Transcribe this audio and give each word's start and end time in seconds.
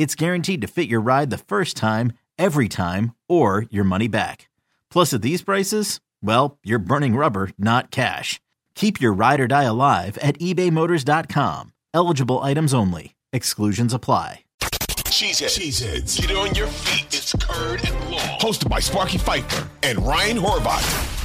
it's 0.00 0.14
guaranteed 0.14 0.62
to 0.62 0.66
fit 0.66 0.88
your 0.88 1.02
ride 1.02 1.28
the 1.28 1.36
first 1.36 1.76
time, 1.76 2.14
every 2.38 2.70
time, 2.70 3.14
or 3.28 3.66
your 3.70 3.84
money 3.84 4.08
back. 4.08 4.48
Plus, 4.90 5.12
at 5.12 5.20
these 5.20 5.42
prices, 5.42 6.00
well, 6.22 6.56
you're 6.64 6.78
burning 6.78 7.16
rubber, 7.16 7.50
not 7.58 7.90
cash. 7.90 8.40
Keep 8.74 8.98
your 9.02 9.12
ride 9.12 9.40
or 9.40 9.46
die 9.46 9.64
alive 9.64 10.16
at 10.22 10.38
ebaymotors.com. 10.38 11.74
Eligible 11.92 12.38
items 12.38 12.72
only. 12.72 13.14
Exclusions 13.34 13.92
apply. 13.92 14.44
Cheeseheads. 14.62 15.58
Cheeseheads. 15.58 16.18
Get 16.18 16.34
on 16.34 16.54
your 16.54 16.68
feet. 16.68 17.08
It's 17.08 17.34
Curd 17.34 17.84
and 17.84 18.10
Long. 18.10 18.38
Hosted 18.40 18.70
by 18.70 18.80
Sparky 18.80 19.18
Fifer 19.18 19.68
and 19.82 19.98
Ryan 19.98 20.38
Horvat. 20.38 21.19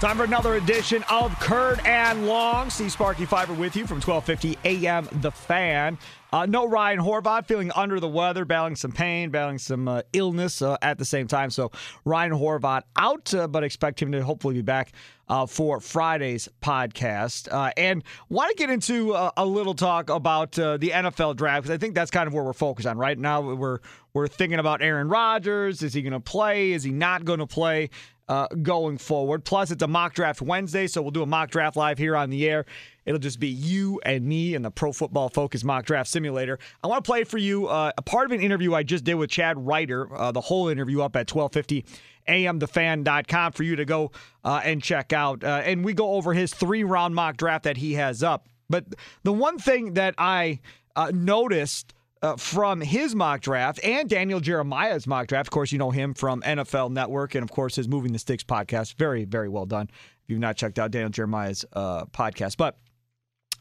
Time 0.00 0.16
for 0.16 0.22
another 0.22 0.54
edition 0.54 1.04
of 1.10 1.36
Curd 1.40 1.80
and 1.84 2.28
Long. 2.28 2.70
See 2.70 2.88
Sparky 2.88 3.24
Fifer 3.24 3.52
with 3.52 3.74
you 3.74 3.84
from 3.84 4.00
1250 4.00 4.86
a.m. 4.86 5.08
The 5.20 5.32
Fan. 5.32 5.98
Uh, 6.32 6.46
no 6.46 6.68
Ryan 6.68 7.00
Horvat 7.00 7.46
feeling 7.46 7.72
under 7.74 7.98
the 7.98 8.06
weather, 8.06 8.44
battling 8.44 8.76
some 8.76 8.92
pain, 8.92 9.30
battling 9.30 9.58
some 9.58 9.88
uh, 9.88 10.02
illness 10.12 10.62
uh, 10.62 10.76
at 10.82 10.98
the 10.98 11.04
same 11.04 11.26
time. 11.26 11.50
So 11.50 11.72
Ryan 12.04 12.30
Horvat 12.30 12.82
out, 12.96 13.34
uh, 13.34 13.48
but 13.48 13.64
expect 13.64 14.00
him 14.00 14.12
to 14.12 14.22
hopefully 14.22 14.54
be 14.54 14.62
back 14.62 14.92
uh, 15.28 15.46
for 15.46 15.80
Friday's 15.80 16.48
podcast. 16.62 17.52
Uh, 17.52 17.72
and 17.76 18.04
want 18.28 18.50
to 18.50 18.54
get 18.56 18.70
into 18.70 19.14
a 19.36 19.44
little 19.44 19.74
talk 19.74 20.10
about 20.10 20.52
the 20.52 20.78
NFL 20.78 21.34
draft 21.34 21.64
because 21.64 21.74
I 21.74 21.78
think 21.78 21.96
that's 21.96 22.12
kind 22.12 22.28
of 22.28 22.32
where 22.32 22.44
we're 22.44 22.52
focused 22.52 22.86
on 22.86 22.98
right 22.98 23.18
now. 23.18 23.40
We're 23.40 23.80
we're 24.14 24.28
thinking 24.28 24.60
about 24.60 24.80
Aaron 24.80 25.08
Rodgers. 25.08 25.82
Is 25.82 25.92
he 25.92 26.02
going 26.02 26.12
to 26.12 26.20
play? 26.20 26.70
Is 26.70 26.84
he 26.84 26.92
not 26.92 27.24
going 27.24 27.40
to 27.40 27.48
play? 27.48 27.90
Uh, 28.28 28.48
going 28.62 28.98
forward. 28.98 29.44
Plus, 29.44 29.70
it's 29.70 29.82
a 29.82 29.88
mock 29.88 30.14
draft 30.14 30.42
Wednesday, 30.42 30.86
so 30.86 31.02
we'll 31.02 31.10
do 31.10 31.22
a 31.22 31.26
mock 31.26 31.50
draft 31.50 31.76
live 31.76 31.98
here 31.98 32.16
on 32.16 32.30
the 32.30 32.48
air. 32.48 32.64
It'll 33.06 33.18
just 33.18 33.40
be 33.40 33.48
you 33.48 34.00
and 34.04 34.26
me 34.26 34.54
and 34.54 34.64
the 34.64 34.70
Pro 34.70 34.92
Football 34.92 35.30
Focus 35.30 35.64
mock 35.64 35.86
draft 35.86 36.10
simulator. 36.10 36.58
I 36.84 36.88
want 36.88 37.04
to 37.04 37.08
play 37.08 37.24
for 37.24 37.38
you 37.38 37.66
uh, 37.66 37.92
a 37.96 38.02
part 38.02 38.26
of 38.26 38.32
an 38.32 38.40
interview 38.40 38.74
I 38.74 38.82
just 38.82 39.04
did 39.04 39.14
with 39.14 39.30
Chad 39.30 39.56
Reuter, 39.58 40.14
uh, 40.14 40.30
the 40.32 40.42
whole 40.42 40.68
interview 40.68 41.00
up 41.00 41.16
at 41.16 41.32
1250 41.32 41.84
amthefan.com 42.28 43.52
for 43.52 43.62
you 43.62 43.76
to 43.76 43.86
go 43.86 44.12
uh, 44.44 44.60
and 44.62 44.82
check 44.82 45.12
out. 45.12 45.42
Uh, 45.42 45.62
and 45.64 45.84
we 45.84 45.94
go 45.94 46.12
over 46.12 46.34
his 46.34 46.52
three 46.52 46.84
round 46.84 47.14
mock 47.14 47.38
draft 47.38 47.64
that 47.64 47.78
he 47.78 47.94
has 47.94 48.22
up. 48.22 48.46
But 48.68 48.84
the 49.22 49.32
one 49.32 49.58
thing 49.58 49.94
that 49.94 50.14
I 50.18 50.60
uh, 50.94 51.10
noticed 51.14 51.94
uh, 52.22 52.36
from 52.36 52.80
his 52.80 53.14
mock 53.14 53.40
draft 53.40 53.80
and 53.84 54.08
Daniel 54.08 54.40
Jeremiah's 54.40 55.06
mock 55.06 55.26
draft. 55.26 55.48
Of 55.48 55.50
course, 55.50 55.72
you 55.72 55.78
know 55.78 55.90
him 55.90 56.14
from 56.14 56.42
NFL 56.42 56.90
Network 56.90 57.34
and, 57.34 57.42
of 57.42 57.50
course, 57.50 57.76
his 57.76 57.88
Moving 57.88 58.12
the 58.12 58.18
Sticks 58.18 58.44
podcast. 58.44 58.94
Very, 58.96 59.24
very 59.24 59.48
well 59.48 59.66
done. 59.66 59.88
If 59.90 60.30
you've 60.30 60.40
not 60.40 60.56
checked 60.56 60.78
out 60.78 60.90
Daniel 60.90 61.10
Jeremiah's 61.10 61.64
uh, 61.72 62.04
podcast. 62.06 62.56
But 62.56 62.78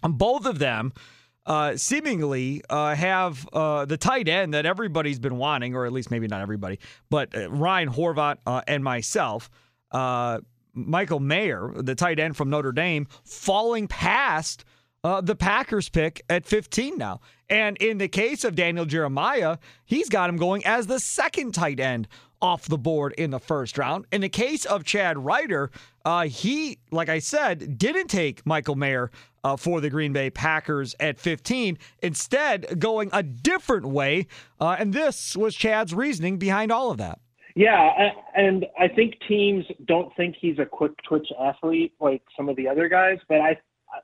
on 0.04 0.14
both 0.14 0.46
of 0.46 0.60
them, 0.60 0.94
uh, 1.46 1.78
seemingly 1.78 2.62
uh, 2.70 2.94
have 2.94 3.48
uh, 3.54 3.86
the 3.86 3.98
tight 3.98 4.28
end 4.28 4.54
that 4.54 4.66
everybody's 4.66 5.20
been 5.20 5.38
wanting, 5.38 5.76
or 5.76 5.86
at 5.86 5.94
least 5.94 6.12
maybe 6.12 6.28
not 6.28 6.42
everybody, 6.42 6.78
but 7.10 7.36
uh, 7.36 7.50
Ryan 7.50 7.90
Horvat 7.90 8.38
and 8.68 8.84
myself, 8.84 9.50
Michael 10.74 11.20
Mayer, 11.20 11.72
the 11.76 11.96
tight 11.96 12.20
end 12.20 12.36
from 12.36 12.50
Notre 12.50 12.74
Dame, 12.74 13.08
falling 13.24 13.88
past 13.88 14.66
the 15.22 15.36
Packers 15.36 15.90
pick 15.90 16.24
at 16.30 16.46
15 16.46 16.98
now. 16.98 17.22
And 17.50 17.78
in 17.78 17.98
the 17.98 18.08
case 18.08 18.44
of 18.44 18.56
Daniel 18.56 18.86
Jeremiah, 18.86 19.58
he's 19.86 20.10
got 20.10 20.30
him 20.30 20.38
going 20.38 20.66
as 20.66 20.88
the 20.88 21.00
second 21.00 21.54
tight 21.54 21.80
end 21.80 22.08
off 22.42 22.68
the 22.68 22.78
board 22.78 23.14
in 23.14 23.32
the 23.32 23.40
first 23.40 23.78
round. 23.78 24.06
In 24.12 24.22
the 24.22 24.30
case 24.30 24.66
of 24.66 24.84
Chad 24.84 25.18
Reuter, 25.18 25.72
uh, 26.06 26.24
he, 26.24 26.80
like 26.92 27.10
I 27.10 27.20
said, 27.20 27.78
didn't 27.78 28.08
take 28.08 28.46
Michael 28.46 28.76
Mayer 28.76 29.12
uh, 29.44 29.56
for 29.56 29.82
the 29.82 29.90
Green 29.90 30.14
Bay 30.14 30.30
Packers 30.30 30.96
at 31.00 31.20
15, 31.20 31.78
instead, 32.02 32.80
going 32.80 33.10
a 33.14 33.24
different 33.24 33.86
way. 33.86 34.28
Uh, 34.60 34.76
and 34.78 34.94
this 34.94 35.36
was 35.36 35.56
Chad's 35.56 35.94
reasoning 35.94 36.38
behind 36.38 36.72
all 36.72 36.92
of 36.92 36.98
that. 36.98 37.20
Yeah, 37.56 38.12
and 38.36 38.68
I 38.80 38.88
think 38.88 39.16
teams 39.28 39.66
don't 39.86 40.16
think 40.16 40.36
he's 40.40 40.60
a 40.60 40.66
quick 40.66 40.92
twitch 41.08 41.28
athlete 41.42 41.94
like 42.00 42.22
some 42.36 42.50
of 42.50 42.56
the 42.56 42.68
other 42.68 42.88
guys. 42.88 43.18
But 43.28 43.42
I, 43.42 43.58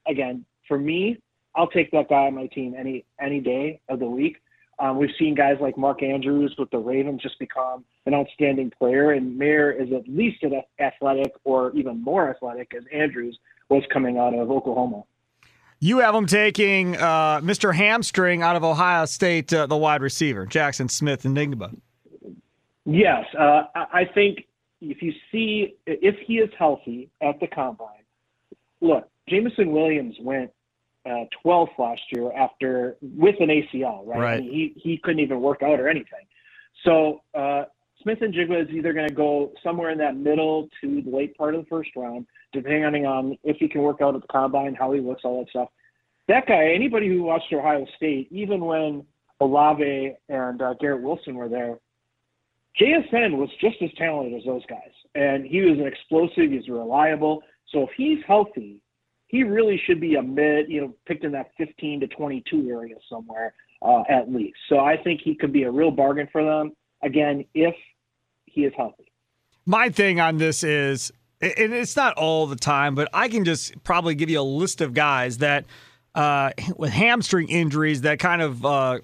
again, 0.08 0.44
for 0.68 0.78
me, 0.78 1.20
I'll 1.56 1.68
take 1.68 1.92
that 1.92 2.10
guy 2.10 2.28
on 2.28 2.36
my 2.36 2.48
team 2.48 2.76
any 2.78 3.06
any 3.20 3.40
day 3.40 3.80
of 3.90 4.00
the 4.00 4.08
week. 4.08 4.38
Um, 4.80 4.98
we've 4.98 5.12
seen 5.20 5.36
guys 5.36 5.58
like 5.62 5.78
Mark 5.78 6.02
Andrews 6.02 6.56
with 6.58 6.70
the 6.72 6.80
Ravens 6.80 7.22
just 7.22 7.38
become 7.38 7.86
an 8.06 8.14
outstanding 8.14 8.72
player, 8.72 9.12
and 9.12 9.38
Mayer 9.38 9.72
is 9.72 9.94
at 9.94 10.08
least 10.08 10.44
as 10.44 10.52
athletic 10.80 11.32
or 11.44 11.72
even 11.76 12.04
more 12.04 12.30
athletic 12.30 12.74
as 12.76 12.84
Andrews 12.92 13.38
was 13.70 13.84
coming 13.92 14.18
out 14.18 14.34
of 14.34 14.50
Oklahoma. 14.50 15.04
You 15.80 16.00
have 16.00 16.16
him 16.16 16.26
taking 16.26 16.96
uh, 16.96 17.42
Mr. 17.42 17.76
Hamstring 17.76 18.42
out 18.42 18.56
of 18.56 18.64
Ohio 18.64 19.06
State, 19.06 19.54
uh, 19.54 19.68
the 19.68 19.78
wide 19.78 20.02
receiver, 20.02 20.46
Jackson 20.46 20.88
Smith-Njigba. 20.88 21.76
Yes, 22.86 23.26
uh, 23.38 23.64
I 23.76 24.06
think 24.14 24.46
if 24.82 25.02
you 25.02 25.14
see 25.32 25.76
if 25.86 26.16
he 26.26 26.36
is 26.36 26.50
healthy 26.58 27.10
at 27.22 27.40
the 27.40 27.48
combine, 27.48 28.04
look, 28.82 29.10
Jameson 29.30 29.72
Williams 29.72 30.16
went 30.22 30.52
uh, 31.06 31.26
12th 31.46 31.78
last 31.78 32.02
year 32.12 32.32
after 32.34 32.98
with 33.02 33.36
an 33.40 33.50
ACL, 33.50 34.06
right? 34.06 34.20
right. 34.20 34.44
He 34.44 34.74
he 34.76 34.98
couldn't 34.98 35.20
even 35.20 35.42
work 35.42 35.62
out 35.62 35.80
or 35.80 35.90
anything. 35.90 36.26
So 36.86 37.22
uh, 37.34 37.66
Smith-Njigba 38.02 38.64
is 38.64 38.70
either 38.70 38.94
going 38.94 39.08
to 39.08 39.14
go 39.14 39.54
somewhere 39.64 39.90
in 39.90 39.98
that 40.00 40.16
middle 40.16 40.70
to 40.82 41.02
the 41.02 41.10
late 41.10 41.38
part 41.38 41.56
of 41.56 41.62
the 41.62 41.68
first 41.68 41.90
round, 41.96 42.26
depending 42.52 43.06
on 43.06 43.38
if 43.44 43.58
he 43.58 43.68
can 43.68 43.82
work 43.82 44.02
out 44.02 44.16
at 44.16 44.22
the 44.22 44.28
combine, 44.28 44.76
how 44.76 44.92
he 44.92 45.00
looks, 45.00 45.22
all 45.24 45.40
that 45.40 45.50
stuff. 45.50 45.70
That 46.28 46.48
guy, 46.48 46.72
anybody 46.74 47.08
who 47.08 47.24
watched 47.24 47.52
Ohio 47.54 47.86
State, 47.98 48.28
even 48.32 48.62
when 48.62 49.06
Olave 49.40 50.16
and 50.30 50.62
uh, 50.62 50.74
Garrett 50.80 51.02
Wilson 51.02 51.36
were 51.36 51.50
there, 51.50 51.80
JSN 52.80 53.38
was 53.38 53.50
just 53.62 53.82
as 53.82 53.90
talented 53.98 54.40
as 54.40 54.46
those 54.46 54.66
guys, 54.68 54.92
and 55.16 55.46
he 55.46 55.62
was 55.62 55.78
an 55.78 55.86
explosive. 55.86 56.52
He's 56.52 56.68
reliable. 56.68 57.44
So 57.72 57.84
if 57.84 57.90
he's 57.96 58.20
healthy, 58.26 58.80
he 59.34 59.42
really 59.42 59.82
should 59.88 60.00
be 60.00 60.14
a 60.14 60.22
mid, 60.22 60.70
you 60.70 60.80
know, 60.80 60.94
picked 61.08 61.24
in 61.24 61.32
that 61.32 61.50
15 61.58 62.02
to 62.02 62.08
22 62.08 62.70
area 62.70 62.94
somewhere 63.10 63.56
uh, 63.82 64.04
at 64.08 64.32
least. 64.32 64.58
So 64.70 64.80
I 64.80 64.96
think 64.96 65.22
he 65.24 65.34
could 65.34 65.52
be 65.52 65.64
a 65.64 65.72
real 65.72 65.90
bargain 65.90 66.30
for 66.32 66.44
them 66.44 66.74
again 67.02 67.44
if 67.56 67.74
he 68.46 68.62
is 68.62 68.74
healthy. 68.78 69.12
My 69.66 69.90
thing 69.90 70.20
on 70.20 70.38
this 70.38 70.64
is, 70.64 71.12
and 71.42 71.74
it's 71.74 71.96
not 71.96 72.16
all 72.16 72.46
the 72.46 72.56
time, 72.56 72.94
but 72.94 73.10
I 73.12 73.28
can 73.28 73.44
just 73.44 73.84
probably 73.84 74.14
give 74.14 74.30
you 74.30 74.40
a 74.40 74.42
list 74.42 74.80
of 74.80 74.94
guys 74.94 75.40
that. 75.40 75.66
Uh, 76.16 76.52
with 76.78 76.92
hamstring 76.92 77.50
injuries 77.50 78.02
that 78.02 78.20
kind 78.20 78.40
of 78.40 78.64
uh, 78.64 79.00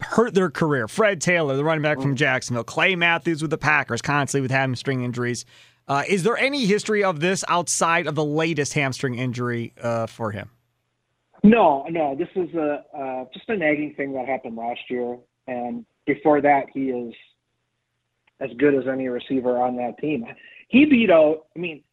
hurt 0.00 0.32
their 0.32 0.48
career. 0.48 0.86
Fred 0.86 1.20
Taylor, 1.20 1.56
the 1.56 1.64
running 1.64 1.82
back 1.82 2.00
from 2.00 2.12
mm. 2.12 2.18
Jacksonville. 2.18 2.62
Clay 2.62 2.94
Matthews 2.94 3.42
with 3.42 3.50
the 3.50 3.58
Packers, 3.58 4.00
constantly 4.00 4.42
with 4.42 4.52
hamstring 4.52 5.02
injuries. 5.02 5.44
Uh, 5.88 6.02
is 6.08 6.24
there 6.24 6.36
any 6.36 6.66
history 6.66 7.04
of 7.04 7.20
this 7.20 7.44
outside 7.48 8.06
of 8.06 8.14
the 8.14 8.24
latest 8.24 8.74
hamstring 8.74 9.14
injury 9.14 9.72
uh, 9.80 10.06
for 10.06 10.32
him? 10.32 10.50
No, 11.42 11.86
no. 11.88 12.16
This 12.16 12.28
is 12.34 12.52
a 12.54 12.82
uh, 12.96 13.24
just 13.32 13.48
a 13.48 13.56
nagging 13.56 13.94
thing 13.94 14.12
that 14.14 14.26
happened 14.26 14.56
last 14.56 14.80
year, 14.90 15.16
and 15.46 15.86
before 16.04 16.40
that, 16.40 16.66
he 16.74 16.90
is 16.90 17.14
as 18.40 18.50
good 18.58 18.74
as 18.74 18.88
any 18.88 19.06
receiver 19.08 19.62
on 19.62 19.76
that 19.76 19.96
team. 19.98 20.26
He 20.68 20.84
beat 20.86 21.10
out. 21.10 21.46
I 21.54 21.58
mean, 21.58 21.84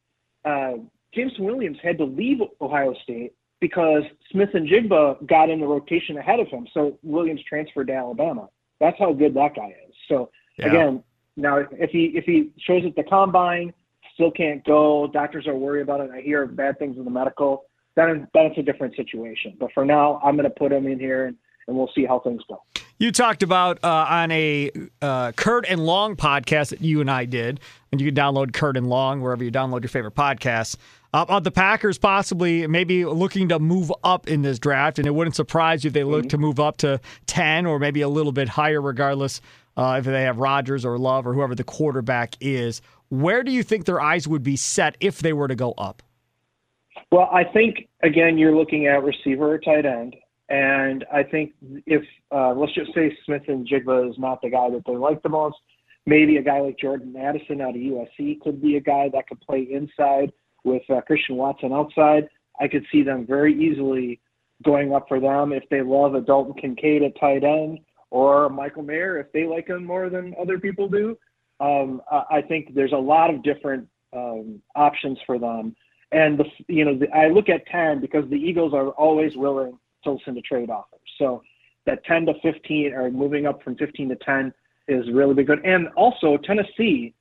uh, 0.44 0.74
James 1.14 1.34
Williams 1.38 1.78
had 1.84 2.00
to 2.00 2.06
leave 2.06 2.40
Ohio 2.60 2.96
State 3.04 3.34
because 3.60 4.04
Smith-Njigba 4.32 5.26
got 5.28 5.50
in 5.50 5.60
the 5.62 5.68
rotation 5.68 6.18
ahead 6.18 6.40
of 6.40 6.48
him. 6.48 6.68
So 6.74 6.98
Williams 7.04 7.42
transferred 7.48 7.88
to 7.88 7.94
Alabama. 7.94 8.50
That's 8.80 8.98
how 9.00 9.14
good 9.14 9.36
that 9.36 9.56
guy 9.56 9.76
is. 9.88 9.96
So 10.10 10.32
yeah. 10.58 10.68
again, 10.68 11.04
now 11.38 11.58
if 11.72 11.92
he 11.92 12.12
if 12.16 12.26
he 12.26 12.52
shows 12.58 12.84
at 12.86 12.96
the 12.96 13.04
combine, 13.04 13.74
still 14.14 14.32
can't 14.32 14.64
go, 14.66 15.08
doctors 15.08 15.48
are 15.48 15.56
worried 15.56 15.82
about 15.82 16.02
it. 16.02 16.12
I 16.12 16.22
hear 16.22 16.46
bad 16.46 16.80
things 16.80 16.98
in 16.98 17.06
the 17.06 17.12
medical. 17.12 17.66
Then 17.96 18.28
that's 18.34 18.58
a 18.58 18.64
different 18.64 18.96
situation. 18.96 19.56
But 19.60 19.72
for 19.74 19.86
now, 19.86 20.20
I'm 20.24 20.36
going 20.36 20.46
to 20.46 20.50
put 20.50 20.72
him 20.72 20.88
in 20.88 21.00
here 21.00 21.28
and, 21.28 21.38
and 21.68 21.78
we'll 21.78 21.92
see 21.96 22.06
how 22.06 22.20
things 22.20 22.42
go. 22.50 22.62
You 23.00 23.12
talked 23.12 23.44
about 23.44 23.80
uh, 23.84 24.06
on 24.10 24.32
a 24.32 24.72
uh, 25.02 25.32
Curd 25.34 25.66
and 25.68 25.86
Long 25.86 26.16
podcast 26.16 26.70
that 26.70 26.82
you 26.82 27.02
and 27.02 27.10
I 27.10 27.26
did, 27.26 27.60
and 27.92 28.00
you 28.00 28.12
can 28.12 28.16
download 28.16 28.54
Curd 28.54 28.78
and 28.78 28.88
Long 28.88 29.20
wherever 29.20 29.44
you 29.44 29.52
download 29.52 29.82
your 29.82 29.90
favorite 29.90 30.16
podcasts. 30.16 30.78
Uh, 31.14 31.26
about 31.28 31.44
the 31.44 31.52
Packers 31.52 31.98
possibly 31.98 32.66
maybe 32.66 33.04
looking 33.06 33.50
to 33.50 33.60
move 33.60 33.92
up 34.04 34.28
in 34.28 34.42
this 34.42 34.60
draft, 34.60 35.00
and 35.00 35.08
it 35.08 35.12
wouldn't 35.12 35.36
surprise 35.36 35.84
you 35.84 35.90
if 35.90 35.94
they 35.94 36.04
look 36.04 36.22
mm-hmm. 36.22 36.30
to 36.30 36.38
move 36.38 36.60
up 36.60 36.78
to 36.78 37.00
10 37.26 37.66
or 37.66 37.78
maybe 37.78 38.02
a 38.02 38.10
little 38.10 38.32
bit 38.32 38.48
higher, 38.48 38.82
regardless 38.82 39.42
uh, 39.76 39.96
if 40.00 40.06
they 40.06 40.24
have 40.24 40.38
Rodgers 40.38 40.86
or 40.86 40.98
Love 40.98 41.28
or 41.28 41.34
whoever 41.34 41.56
the 41.56 41.64
quarterback 41.64 42.36
is. 42.40 42.82
Where 43.14 43.44
do 43.44 43.52
you 43.52 43.62
think 43.62 43.86
their 43.86 44.02
eyes 44.02 44.28
would 44.28 44.42
be 44.42 44.56
set 44.56 44.98
if 45.00 45.20
they 45.20 45.34
were 45.34 45.48
to 45.48 45.54
go 45.54 45.74
up? 45.74 46.02
Well, 47.12 47.30
I 47.32 47.44
think, 47.44 47.88
again, 48.02 48.40
you're 48.40 48.56
looking 48.56 48.88
at 48.88 49.04
receiver 49.04 49.54
or 49.54 49.60
tight 49.60 49.86
end. 49.86 50.16
And 50.50 51.06
I 51.14 51.22
think 51.22 51.54
if 51.86 52.02
uh, 52.32 52.56
let's 52.56 52.74
just 52.74 52.92
say 52.96 53.16
Smith-Njigba 53.24 54.10
is 54.10 54.16
not 54.18 54.42
the 54.42 54.50
guy 54.50 54.72
that 54.72 54.82
they 54.88 54.96
like 54.96 55.22
the 55.22 55.30
most, 55.30 55.58
maybe 56.08 56.38
a 56.38 56.42
guy 56.42 56.60
like 56.60 56.80
Jordan 56.80 57.16
Addison 57.16 57.62
out 57.62 57.76
of 57.76 57.82
USC 57.82 58.40
could 58.42 58.60
be 58.60 58.78
a 58.78 58.82
guy 58.82 59.10
that 59.14 59.28
could 59.28 59.40
play 59.42 59.68
inside 59.72 60.34
with 60.64 60.82
uh, 60.90 61.02
Christian 61.02 61.36
Watson 61.36 61.72
outside. 61.72 62.28
I 62.60 62.68
could 62.68 62.84
see 62.92 63.04
them 63.04 63.28
very 63.28 63.54
easily 63.54 64.22
going 64.64 64.92
up 64.92 65.08
for 65.08 65.20
them 65.20 65.54
if 65.54 65.64
they 65.70 65.84
love 65.84 66.16
a 66.16 66.22
Dalton 66.22 66.56
Kincaid 66.60 67.04
at 67.04 67.20
tight 67.20 67.44
end 67.44 67.78
or 68.10 68.50
Michael 68.50 68.82
Mayer 68.82 69.20
if 69.20 69.32
they 69.34 69.46
like 69.46 69.68
him 69.68 69.86
more 69.86 70.10
than 70.10 70.34
other 70.42 70.58
people 70.58 70.90
do. 70.90 71.16
Um, 71.64 72.02
I 72.12 72.42
think 72.42 72.74
there's 72.74 72.92
a 72.92 72.98
lot 72.98 73.34
of 73.34 73.44
different 73.44 73.88
um, 74.12 74.62
options 74.76 75.18
for 75.26 75.40
them. 75.40 75.76
And 76.12 76.38
the 76.38 76.46
you 76.68 76.86
know 76.86 76.98
the, 76.98 77.10
I 77.12 77.28
look 77.30 77.50
at 77.50 77.66
ten 77.68 78.02
because 78.02 78.30
the 78.30 78.36
Eagles 78.36 78.74
are 78.74 78.90
always 78.90 79.36
willing 79.36 79.78
to 80.04 80.12
listen 80.12 80.36
to 80.36 80.42
trade 80.42 80.70
offers. 80.70 81.00
So 81.18 81.42
that 81.86 82.04
10 82.06 82.28
to 82.28 82.34
15 82.42 82.94
or 82.94 83.12
moving 83.12 83.46
up 83.46 83.62
from 83.64 83.76
15 83.76 84.10
to 84.10 84.16
10 84.16 84.54
is 84.88 85.10
really 85.12 85.34
big 85.34 85.48
good. 85.48 85.64
And 85.66 85.88
also 85.96 86.38
Tennessee, 86.38 87.14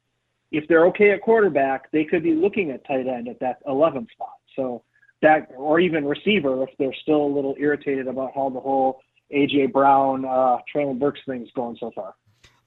if 0.50 0.66
they're 0.68 0.86
okay 0.86 1.10
at 1.12 1.22
quarterback, 1.22 1.90
they 1.90 2.04
could 2.04 2.22
be 2.22 2.34
looking 2.34 2.70
at 2.70 2.86
tight 2.86 3.06
end 3.06 3.28
at 3.28 3.40
that 3.40 3.58
11 3.66 4.06
spot. 4.12 4.34
So 4.56 4.82
that, 5.22 5.48
or 5.56 5.80
even 5.80 6.04
receiver, 6.04 6.62
if 6.64 6.70
they're 6.78 6.94
still 7.02 7.22
a 7.22 7.32
little 7.34 7.54
irritated 7.58 8.06
about 8.06 8.32
how 8.34 8.50
the 8.50 8.60
whole 8.60 9.00
AJ 9.34 9.72
Brown, 9.72 10.24
uh, 10.24 10.58
Treylon 10.74 10.98
Burks 10.98 11.20
is 11.26 11.48
going 11.54 11.76
so 11.80 11.90
far. 11.94 12.14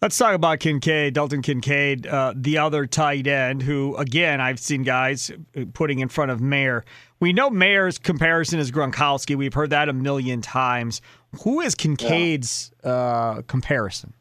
Let's 0.06 0.20
talk 0.20 0.36
about 0.36 0.60
Kincaid, 0.60 1.16
Dalton 1.16 1.42
Kincaid, 1.42 2.06
uh, 2.06 2.36
the 2.36 2.60
other 2.60 2.86
tight 2.86 3.26
end, 3.26 3.64
who, 3.64 3.96
again, 3.98 4.40
I've 4.40 4.60
seen 4.60 4.84
guys 4.84 5.32
putting 5.74 5.98
in 5.98 6.10
front 6.10 6.30
of 6.30 6.40
Mayer. 6.40 6.86
We 7.20 7.34
know 7.34 7.50
Mayer's 7.50 7.98
comparison 7.98 8.60
is 8.60 8.72
Gronkowski. 8.72 9.36
We've 9.36 9.56
heard 9.56 9.72
that 9.72 9.90
a 9.90 9.94
million 9.94 10.42
times. 10.42 11.02
Who 11.42 11.60
is 11.60 11.74
Kincaid's 11.74 12.72
yeah. 12.84 12.92
uh, 12.92 13.42
comparison? 13.48 14.14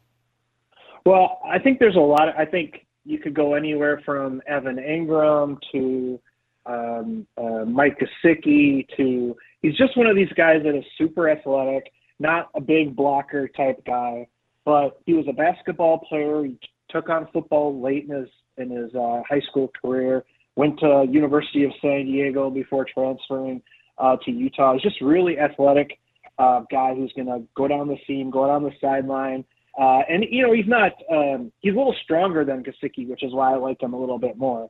Well, 1.05 1.39
I 1.47 1.59
think 1.59 1.77
there's 1.77 1.97
a 1.97 1.99
lot. 1.99 2.29
Of, 2.29 2.35
I 2.35 2.45
think 2.45 2.87
you 3.03 3.19
could 3.19 3.35
go 3.35 3.53
anywhere 3.53 4.01
from 4.03 4.41
Evan 4.47 4.77
Engram 4.77 5.59
to 5.71 6.19
um, 6.65 7.27
uh, 7.37 7.63
Mike 7.63 7.99
Gesicki 7.99 8.87
to 8.97 9.37
he's 9.61 9.75
just 9.75 9.95
one 9.95 10.07
of 10.07 10.15
these 10.15 10.33
guys 10.35 10.63
that 10.63 10.75
is 10.75 10.83
super 10.97 11.29
athletic, 11.29 11.91
not 12.19 12.49
a 12.55 12.59
big 12.59 12.95
blocker 12.95 13.47
type 13.47 13.85
guy, 13.85 14.27
but 14.65 14.99
he 15.05 15.13
was 15.13 15.25
a 15.29 15.33
basketball 15.33 15.99
player. 15.99 16.43
He 16.43 16.57
took 16.89 17.09
on 17.09 17.27
football 17.31 17.81
late 17.81 18.05
in 18.09 18.15
his 18.15 18.29
in 18.57 18.69
his 18.69 18.93
uh, 18.95 19.21
high 19.29 19.41
school 19.49 19.71
career. 19.81 20.25
Went 20.55 20.79
to 20.79 21.05
University 21.09 21.63
of 21.65 21.71
San 21.81 22.05
Diego 22.05 22.49
before 22.49 22.85
transferring 22.91 23.61
uh, 23.97 24.15
to 24.25 24.31
Utah. 24.31 24.73
He's 24.73 24.81
just 24.81 25.01
really 25.01 25.37
athletic 25.37 25.99
uh, 26.37 26.61
guy 26.71 26.93
who's 26.95 27.11
going 27.13 27.27
to 27.27 27.43
go 27.55 27.67
down 27.67 27.87
the 27.87 27.97
seam, 28.07 28.29
go 28.29 28.47
down 28.47 28.63
the 28.63 28.71
sideline. 28.81 29.45
Uh, 29.79 30.01
and 30.09 30.23
you 30.29 30.41
know 30.41 30.53
he's 30.53 30.67
not 30.67 30.93
um, 31.11 31.51
he's 31.59 31.73
a 31.73 31.77
little 31.77 31.95
stronger 32.03 32.45
than 32.45 32.63
Gesicki, 32.63 33.07
which 33.07 33.23
is 33.23 33.33
why 33.33 33.53
I 33.53 33.57
like 33.57 33.81
him 33.81 33.93
a 33.93 33.99
little 33.99 34.19
bit 34.19 34.37
more. 34.37 34.69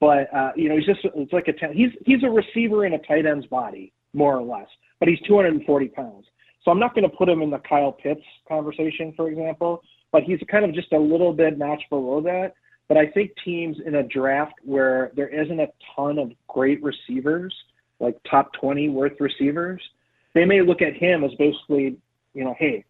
But 0.00 0.32
uh, 0.34 0.52
you 0.56 0.68
know 0.68 0.76
he's 0.76 0.86
just 0.86 1.00
it's 1.04 1.32
like 1.32 1.48
a 1.48 1.72
he's 1.74 1.90
he's 2.04 2.22
a 2.22 2.30
receiver 2.30 2.86
in 2.86 2.94
a 2.94 2.98
tight 2.98 3.26
end's 3.26 3.46
body 3.46 3.92
more 4.14 4.36
or 4.36 4.42
less. 4.42 4.68
But 4.98 5.08
he's 5.08 5.18
240 5.26 5.88
pounds, 5.88 6.24
so 6.66 6.72
I'm 6.72 6.80
not 6.80 6.96
going 6.96 7.08
to 7.08 7.16
put 7.16 7.28
him 7.28 7.42
in 7.42 7.50
the 7.50 7.58
Kyle 7.58 7.92
Pitts 7.92 8.24
conversation, 8.48 9.12
for 9.16 9.28
example. 9.28 9.82
But 10.10 10.24
he's 10.24 10.40
kind 10.50 10.64
of 10.64 10.74
just 10.74 10.92
a 10.92 10.98
little 10.98 11.32
bit 11.32 11.56
notch 11.56 11.82
below 11.90 12.20
that. 12.22 12.54
But 12.88 12.96
I 12.96 13.06
think 13.06 13.30
teams 13.44 13.76
in 13.86 13.94
a 13.94 14.02
draft 14.02 14.54
where 14.64 15.12
there 15.14 15.28
isn't 15.28 15.60
a 15.60 15.68
ton 15.94 16.18
of 16.18 16.32
great 16.48 16.82
receivers, 16.82 17.54
like 18.00 18.16
top 18.28 18.52
20 18.60 18.88
worth 18.88 19.12
receivers, 19.20 19.80
they 20.34 20.44
may 20.44 20.60
look 20.60 20.82
at 20.82 20.94
him 20.94 21.22
as 21.22 21.30
basically, 21.38 21.96
you 22.34 22.44
know, 22.44 22.54
hey, 22.58 22.84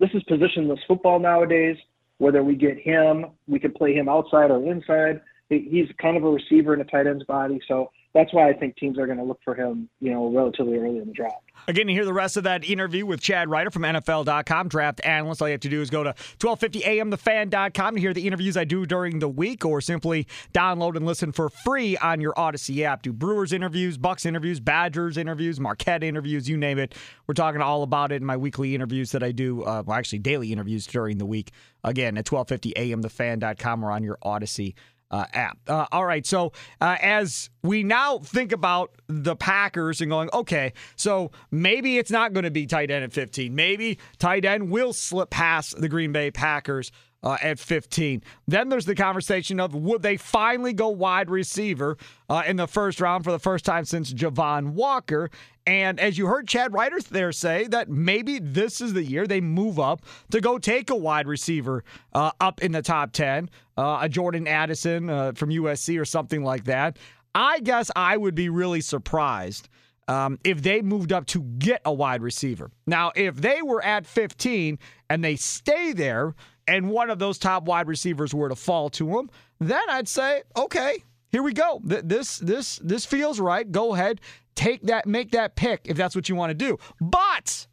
this 0.00 0.10
is 0.14 0.22
positionless 0.24 0.78
football 0.88 1.18
nowadays. 1.18 1.76
Whether 2.16 2.42
we 2.42 2.56
get 2.56 2.78
him, 2.78 3.26
we 3.46 3.58
can 3.58 3.72
play 3.72 3.94
him 3.94 4.08
outside 4.08 4.50
or 4.50 4.64
inside. 4.64 5.20
He's 5.50 5.86
kind 6.00 6.16
of 6.16 6.24
a 6.24 6.30
receiver 6.30 6.72
in 6.74 6.80
a 6.80 6.84
tight 6.84 7.06
end's 7.06 7.24
body. 7.24 7.60
So 7.68 7.90
that's 8.18 8.34
why 8.34 8.48
I 8.48 8.52
think 8.52 8.76
teams 8.76 8.98
are 8.98 9.06
going 9.06 9.18
to 9.18 9.24
look 9.24 9.38
for 9.44 9.54
him, 9.54 9.88
you 10.00 10.10
know, 10.10 10.28
relatively 10.28 10.76
early 10.76 10.98
in 10.98 11.06
the 11.06 11.12
draft. 11.12 11.36
Again, 11.68 11.86
to 11.86 11.92
hear 11.92 12.04
the 12.04 12.12
rest 12.12 12.36
of 12.36 12.42
that 12.44 12.68
interview 12.68 13.06
with 13.06 13.20
Chad 13.20 13.48
Reuter 13.48 13.70
from 13.70 13.82
NFL.com, 13.82 14.68
draft 14.68 15.00
analyst, 15.04 15.40
all 15.40 15.46
you 15.46 15.52
have 15.52 15.60
to 15.60 15.68
do 15.68 15.80
is 15.80 15.88
go 15.88 16.02
to 16.02 16.14
1250amthefan.com 16.40 17.94
to 17.94 18.00
hear 18.00 18.12
the 18.12 18.26
interviews 18.26 18.56
I 18.56 18.64
do 18.64 18.86
during 18.86 19.20
the 19.20 19.28
week 19.28 19.64
or 19.64 19.80
simply 19.80 20.26
download 20.52 20.96
and 20.96 21.06
listen 21.06 21.30
for 21.30 21.48
free 21.48 21.96
on 21.98 22.20
your 22.20 22.32
Audacy 22.34 22.82
app. 22.82 23.02
Do 23.02 23.12
Brewers 23.12 23.52
interviews, 23.52 23.96
Bucks 23.98 24.26
interviews, 24.26 24.58
Badgers 24.58 25.16
interviews, 25.16 25.60
Marquette 25.60 26.02
interviews, 26.02 26.48
you 26.48 26.56
name 26.56 26.80
it. 26.80 26.96
We're 27.28 27.34
talking 27.34 27.60
all 27.60 27.84
about 27.84 28.10
it 28.10 28.16
in 28.16 28.24
my 28.24 28.36
weekly 28.36 28.74
interviews 28.74 29.12
that 29.12 29.22
I 29.22 29.30
do, 29.30 29.62
uh, 29.62 29.84
well, 29.86 29.96
actually 29.96 30.18
daily 30.18 30.52
interviews 30.52 30.88
during 30.88 31.18
the 31.18 31.26
week. 31.26 31.52
Again, 31.84 32.18
at 32.18 32.24
1250amthefan.com 32.24 33.84
or 33.84 33.92
on 33.92 34.02
your 34.02 34.18
Audacy 34.24 34.74
uh, 35.10 35.24
app. 35.32 35.58
Uh, 35.66 35.86
all 35.92 36.04
right. 36.04 36.26
So 36.26 36.52
uh, 36.80 36.96
as 37.00 37.50
we 37.62 37.82
now 37.82 38.18
think 38.18 38.52
about 38.52 38.92
the 39.06 39.36
Packers 39.36 40.00
and 40.00 40.10
going, 40.10 40.28
okay, 40.32 40.72
so 40.96 41.30
maybe 41.50 41.98
it's 41.98 42.10
not 42.10 42.32
going 42.32 42.44
to 42.44 42.50
be 42.50 42.66
tight 42.66 42.90
end 42.90 43.04
at 43.04 43.12
15. 43.12 43.54
Maybe 43.54 43.98
tight 44.18 44.44
end 44.44 44.70
will 44.70 44.92
slip 44.92 45.30
past 45.30 45.80
the 45.80 45.88
Green 45.88 46.12
Bay 46.12 46.30
Packers. 46.30 46.92
Uh, 47.20 47.36
at 47.42 47.58
15. 47.58 48.22
Then 48.46 48.68
there's 48.68 48.84
the 48.84 48.94
conversation 48.94 49.58
of 49.58 49.74
would 49.74 50.02
they 50.02 50.16
finally 50.16 50.72
go 50.72 50.88
wide 50.88 51.28
receiver 51.28 51.96
uh, 52.28 52.44
in 52.46 52.54
the 52.54 52.68
first 52.68 53.00
round 53.00 53.24
for 53.24 53.32
the 53.32 53.40
first 53.40 53.64
time 53.64 53.84
since 53.84 54.14
Javon 54.14 54.68
Walker? 54.68 55.28
And 55.66 55.98
as 56.00 56.16
you 56.16 56.28
heard 56.28 56.46
Chad 56.46 56.72
Reuter 56.72 57.00
there 57.10 57.32
say, 57.32 57.66
that 57.66 57.90
maybe 57.90 58.38
this 58.38 58.80
is 58.80 58.94
the 58.94 59.02
year 59.02 59.26
they 59.26 59.40
move 59.40 59.80
up 59.80 60.00
to 60.30 60.40
go 60.40 60.58
take 60.58 60.90
a 60.90 60.96
wide 60.96 61.26
receiver 61.26 61.82
uh, 62.14 62.30
up 62.40 62.62
in 62.62 62.70
the 62.70 62.82
top 62.82 63.12
10, 63.12 63.50
uh, 63.76 63.98
a 64.00 64.08
Jordan 64.08 64.46
Addison 64.46 65.10
uh, 65.10 65.32
from 65.32 65.50
USC 65.50 66.00
or 66.00 66.04
something 66.04 66.42
like 66.42 66.64
that. 66.64 66.98
I 67.34 67.60
guess 67.60 67.90
I 67.94 68.16
would 68.16 68.34
be 68.34 68.48
really 68.48 68.80
surprised 68.80 69.68
um, 70.08 70.38
if 70.42 70.62
they 70.62 70.80
moved 70.80 71.12
up 71.12 71.26
to 71.26 71.42
get 71.42 71.82
a 71.84 71.92
wide 71.92 72.22
receiver. 72.22 72.70
Now, 72.86 73.12
if 73.14 73.36
they 73.36 73.60
were 73.60 73.84
at 73.84 74.06
15 74.06 74.78
and 75.10 75.22
they 75.22 75.36
stay 75.36 75.92
there 75.92 76.34
and 76.68 76.90
one 76.90 77.10
of 77.10 77.18
those 77.18 77.38
top 77.38 77.64
wide 77.64 77.88
receivers 77.88 78.34
were 78.34 78.48
to 78.48 78.54
fall 78.54 78.90
to 78.90 79.06
them, 79.06 79.30
then 79.58 79.82
I'd 79.88 80.06
say, 80.06 80.42
okay, 80.56 81.02
here 81.30 81.42
we 81.42 81.52
go. 81.52 81.80
This 81.82 82.38
this 82.38 82.78
this 82.84 83.04
feels 83.04 83.40
right. 83.40 83.70
Go 83.70 83.94
ahead, 83.94 84.20
take 84.54 84.82
that, 84.82 85.06
make 85.06 85.32
that 85.32 85.56
pick 85.56 85.82
if 85.86 85.96
that's 85.96 86.14
what 86.14 86.28
you 86.28 86.36
want 86.36 86.50
to 86.50 86.54
do. 86.54 86.78
But 87.00 87.66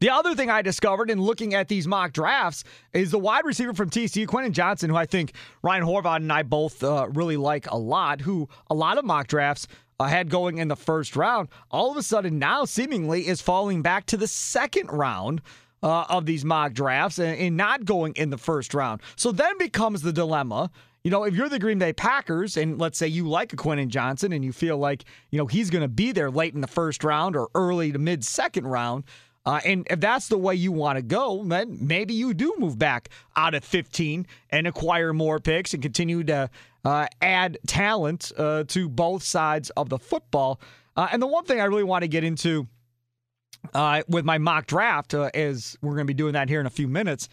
the 0.00 0.10
other 0.10 0.34
thing 0.34 0.50
I 0.50 0.62
discovered 0.62 1.10
in 1.10 1.20
looking 1.20 1.54
at 1.54 1.68
these 1.68 1.86
mock 1.86 2.12
drafts 2.12 2.64
is 2.92 3.10
the 3.10 3.18
wide 3.18 3.44
receiver 3.44 3.74
from 3.74 3.90
TCU, 3.90 4.26
Quentin 4.26 4.52
Johnson, 4.52 4.90
who 4.90 4.96
I 4.96 5.06
think 5.06 5.32
Ryan 5.62 5.84
Horvath 5.84 6.16
and 6.16 6.32
I 6.32 6.42
both 6.42 6.82
uh, 6.82 7.08
really 7.12 7.36
like 7.36 7.70
a 7.70 7.78
lot, 7.78 8.20
who 8.20 8.48
a 8.68 8.74
lot 8.74 8.98
of 8.98 9.04
mock 9.04 9.28
drafts 9.28 9.66
uh, 10.00 10.04
had 10.04 10.28
going 10.30 10.58
in 10.58 10.68
the 10.68 10.76
first 10.76 11.16
round, 11.16 11.48
all 11.70 11.90
of 11.90 11.96
a 11.96 12.02
sudden 12.02 12.38
now 12.38 12.64
seemingly 12.64 13.26
is 13.26 13.40
falling 13.40 13.82
back 13.82 14.06
to 14.06 14.16
the 14.16 14.26
second 14.26 14.90
round. 14.90 15.40
Uh, 15.84 16.06
of 16.08 16.24
these 16.24 16.46
mock 16.46 16.72
drafts 16.72 17.18
and, 17.18 17.38
and 17.38 17.58
not 17.58 17.84
going 17.84 18.14
in 18.14 18.30
the 18.30 18.38
first 18.38 18.72
round. 18.72 19.02
So 19.16 19.32
then 19.32 19.58
becomes 19.58 20.00
the 20.00 20.14
dilemma 20.14 20.70
you 21.02 21.10
know, 21.10 21.24
if 21.24 21.34
you're 21.34 21.50
the 21.50 21.58
Green 21.58 21.78
Bay 21.78 21.92
Packers 21.92 22.56
and 22.56 22.78
let's 22.78 22.96
say 22.96 23.06
you 23.06 23.28
like 23.28 23.52
a 23.52 23.56
Quentin 23.56 23.90
Johnson 23.90 24.32
and 24.32 24.42
you 24.42 24.52
feel 24.52 24.78
like, 24.78 25.04
you 25.30 25.36
know, 25.36 25.44
he's 25.44 25.68
going 25.68 25.82
to 25.82 25.88
be 25.88 26.12
there 26.12 26.30
late 26.30 26.54
in 26.54 26.62
the 26.62 26.66
first 26.66 27.04
round 27.04 27.36
or 27.36 27.50
early 27.54 27.92
to 27.92 27.98
mid 27.98 28.24
second 28.24 28.66
round, 28.66 29.04
uh, 29.46 29.60
and 29.64 29.86
if 29.90 30.00
that's 30.00 30.28
the 30.28 30.38
way 30.38 30.54
you 30.54 30.72
want 30.72 30.96
to 30.96 31.02
go, 31.02 31.44
then 31.44 31.76
maybe 31.80 32.14
you 32.14 32.32
do 32.32 32.54
move 32.58 32.78
back 32.78 33.10
out 33.36 33.54
of 33.54 33.62
15 33.62 34.26
and 34.50 34.66
acquire 34.66 35.12
more 35.12 35.38
picks 35.38 35.74
and 35.74 35.82
continue 35.82 36.24
to 36.24 36.48
uh, 36.84 37.06
add 37.20 37.58
talent 37.66 38.32
uh, 38.38 38.64
to 38.68 38.88
both 38.88 39.22
sides 39.22 39.68
of 39.70 39.90
the 39.90 39.98
football. 39.98 40.60
Uh, 40.96 41.08
and 41.12 41.20
the 41.20 41.26
one 41.26 41.44
thing 41.44 41.60
I 41.60 41.64
really 41.64 41.84
want 41.84 42.02
to 42.02 42.08
get 42.08 42.24
into 42.24 42.66
uh, 43.72 44.02
with 44.08 44.24
my 44.24 44.38
mock 44.38 44.66
draft, 44.66 45.14
uh, 45.14 45.30
as 45.34 45.76
we're 45.80 45.94
going 45.94 46.06
to 46.06 46.10
be 46.10 46.14
doing 46.14 46.34
that 46.34 46.48
here 46.48 46.60
in 46.60 46.66
a 46.66 46.70
few 46.70 46.88
minutes, 46.88 47.28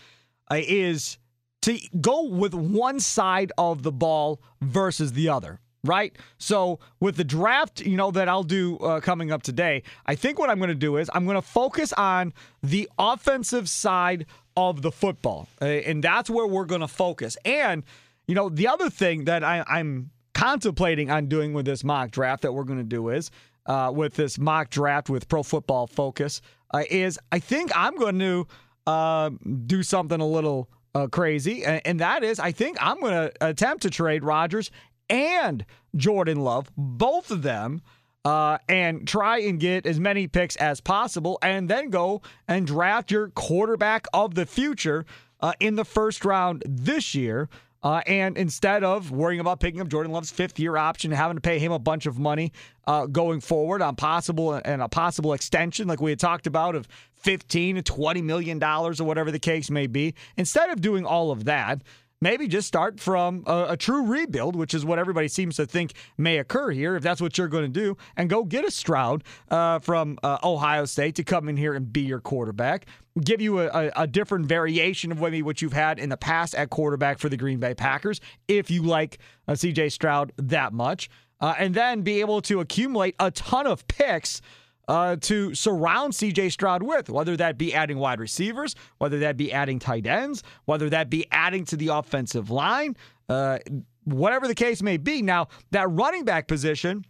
uh, 0.49 0.59
is 0.59 1.17
to 1.61 1.79
go 1.99 2.27
with 2.27 2.53
one 2.53 2.99
side 2.99 3.51
of 3.57 3.83
the 3.83 3.91
ball 3.91 4.41
versus 4.61 5.13
the 5.13 5.29
other. 5.29 5.59
Right. 5.83 6.15
So 6.37 6.79
with 6.99 7.15
the 7.15 7.23
draft, 7.23 7.81
you 7.81 7.97
know, 7.97 8.11
that 8.11 8.29
I'll 8.29 8.43
do 8.43 8.77
uh, 8.77 8.99
coming 8.99 9.31
up 9.31 9.41
today, 9.41 9.81
I 10.05 10.13
think 10.13 10.37
what 10.37 10.51
I'm 10.51 10.59
going 10.59 10.69
to 10.69 10.75
do 10.75 10.97
is 10.97 11.09
I'm 11.11 11.25
going 11.25 11.35
to 11.35 11.41
focus 11.41 11.91
on 11.93 12.33
the 12.61 12.87
offensive 12.99 13.67
side 13.67 14.27
of 14.55 14.83
the 14.83 14.91
football. 14.91 15.47
Uh, 15.59 15.65
and 15.65 16.03
that's 16.03 16.29
where 16.29 16.45
we're 16.45 16.65
going 16.65 16.81
to 16.81 16.87
focus. 16.87 17.35
And, 17.45 17.81
you 18.27 18.35
know, 18.35 18.47
the 18.47 18.67
other 18.67 18.91
thing 18.91 19.25
that 19.25 19.43
I, 19.43 19.63
I'm 19.67 20.11
contemplating 20.35 21.09
on 21.09 21.25
doing 21.25 21.53
with 21.53 21.65
this 21.65 21.83
mock 21.83 22.11
draft 22.11 22.43
that 22.43 22.53
we're 22.53 22.63
going 22.63 22.79
to 22.79 22.83
do 22.83 23.09
is 23.09 23.31
uh, 23.65 23.91
with 23.93 24.15
this 24.15 24.37
mock 24.39 24.69
draft 24.69 25.09
with 25.09 25.27
Pro 25.27 25.43
Football 25.43 25.87
Focus 25.87 26.41
uh, 26.73 26.83
is 26.89 27.19
I 27.31 27.39
think 27.39 27.71
I'm 27.75 27.95
going 27.95 28.19
to 28.19 28.47
uh, 28.87 29.29
do 29.65 29.83
something 29.83 30.19
a 30.19 30.27
little 30.27 30.69
uh, 30.93 31.07
crazy, 31.07 31.63
and, 31.63 31.81
and, 31.85 31.99
that 31.99 32.23
is 32.23 32.39
I 32.39 32.51
think 32.51 32.77
I'm 32.81 32.99
going 32.99 33.13
to 33.13 33.31
attempt 33.39 33.83
to 33.83 33.89
trade 33.89 34.23
Rodgers 34.23 34.71
and 35.09 35.65
Jordan 35.95 36.41
Love, 36.41 36.69
both 36.75 37.31
of 37.31 37.43
them. 37.43 37.81
Uh, 38.23 38.59
and 38.69 39.07
try 39.07 39.39
and 39.39 39.59
get 39.59 39.87
as 39.87 39.99
many 39.99 40.27
picks 40.27 40.55
as 40.57 40.79
possible, 40.79 41.39
and 41.41 41.67
then 41.67 41.89
go 41.89 42.21
and 42.47 42.67
draft 42.67 43.09
your 43.09 43.29
quarterback 43.29 44.05
of 44.13 44.35
the 44.35 44.45
future 44.45 45.07
uh, 45.39 45.53
in 45.59 45.75
the 45.75 45.83
first 45.83 46.23
round 46.23 46.61
this 46.67 47.15
year. 47.15 47.49
Uh, 47.83 48.01
and 48.05 48.37
instead 48.37 48.83
of 48.83 49.11
worrying 49.11 49.39
about 49.39 49.59
picking 49.59 49.81
up 49.81 49.87
Jordan 49.87 50.11
Love's 50.11 50.29
fifth 50.29 50.59
year 50.59 50.77
option 50.77 51.11
and 51.11 51.17
having 51.17 51.37
to 51.37 51.41
pay 51.41 51.57
him 51.57 51.71
a 51.71 51.79
bunch 51.79 52.05
of 52.05 52.19
money 52.19 52.51
uh, 52.85 53.07
going 53.07 53.39
forward 53.39 53.81
on 53.81 53.95
possible 53.95 54.53
and 54.53 54.81
a 54.81 54.87
possible 54.87 55.33
extension, 55.33 55.87
like 55.87 55.99
we 55.99 56.11
had 56.11 56.19
talked 56.19 56.45
about, 56.45 56.75
of 56.75 56.87
15 57.15 57.77
to 57.77 57.81
20 57.81 58.21
million 58.21 58.59
dollars 58.59 59.01
or 59.01 59.05
whatever 59.05 59.31
the 59.31 59.39
case 59.39 59.71
may 59.71 59.87
be, 59.87 60.13
instead 60.37 60.69
of 60.69 60.81
doing 60.81 61.05
all 61.05 61.31
of 61.31 61.45
that, 61.45 61.81
maybe 62.21 62.47
just 62.47 62.67
start 62.67 62.99
from 62.99 63.43
a, 63.47 63.67
a, 63.69 63.77
true 63.77 64.05
rebuild, 64.05 64.55
which 64.55 64.73
is 64.73 64.85
what 64.85 64.99
everybody 64.99 65.27
seems 65.27 65.55
to 65.55 65.65
think 65.65 65.93
may 66.17 66.37
occur 66.37 66.69
here, 66.69 66.95
if 66.95 67.03
that's 67.03 67.19
what 67.19 67.37
you're 67.37 67.47
going 67.47 67.71
to 67.71 67.79
do, 67.79 67.97
and 68.15 68.29
go 68.29 68.43
get 68.43 68.63
a 68.63 68.71
Stroud 68.71 69.23
uh, 69.49 69.79
from 69.79 70.17
uh, 70.23 70.37
Ohio 70.43 70.85
State 70.85 71.15
to 71.15 71.23
come 71.23 71.49
in 71.49 71.57
here 71.57 71.73
and 71.73 71.91
be 71.91 72.01
your 72.01 72.19
quarterback. 72.19 72.85
Give 73.19 73.41
you 73.41 73.59
a, 73.59 73.67
a, 73.67 73.91
a 73.97 74.07
different 74.07 74.45
variation 74.45 75.11
of 75.11 75.19
maybe 75.19 75.41
what 75.41 75.61
you've 75.61 75.73
had 75.73 75.99
in 75.99 76.09
the 76.09 76.17
past 76.17 76.55
at 76.55 76.69
quarterback 76.69 77.19
for 77.19 77.27
the 77.27 77.37
Green 77.37 77.59
Bay 77.59 77.73
Packers, 77.73 78.21
if 78.47 78.71
you 78.71 78.83
like 78.83 79.17
uh, 79.47 79.53
CJ 79.53 79.91
Stroud 79.91 80.31
that 80.37 80.71
much, 80.71 81.09
uh, 81.41 81.55
and 81.57 81.73
then 81.73 82.03
be 82.03 82.21
able 82.21 82.41
to 82.43 82.59
accumulate 82.59 83.15
a 83.19 83.31
ton 83.31 83.65
of 83.65 83.87
picks 83.87 84.41
uh, 84.87 85.15
to 85.21 85.53
surround 85.55 86.13
CJ 86.13 86.51
Stroud 86.51 86.83
with, 86.83 87.09
whether 87.09 87.37
that 87.37 87.57
be 87.57 87.73
adding 87.73 87.97
wide 87.97 88.19
receivers, 88.19 88.75
whether 88.97 89.19
that 89.19 89.37
be 89.37 89.51
adding 89.51 89.79
tight 89.79 90.05
ends, 90.05 90.43
whether 90.65 90.89
that 90.89 91.09
be 91.09 91.25
adding 91.31 91.65
to 91.65 91.77
the 91.77 91.87
offensive 91.89 92.49
line, 92.49 92.95
uh, 93.29 93.59
whatever 94.03 94.47
the 94.47 94.55
case 94.55 94.81
may 94.81 94.97
be. 94.97 95.21
Now, 95.21 95.47
that 95.71 95.89
running 95.89 96.25
back 96.25 96.47
position 96.47 97.05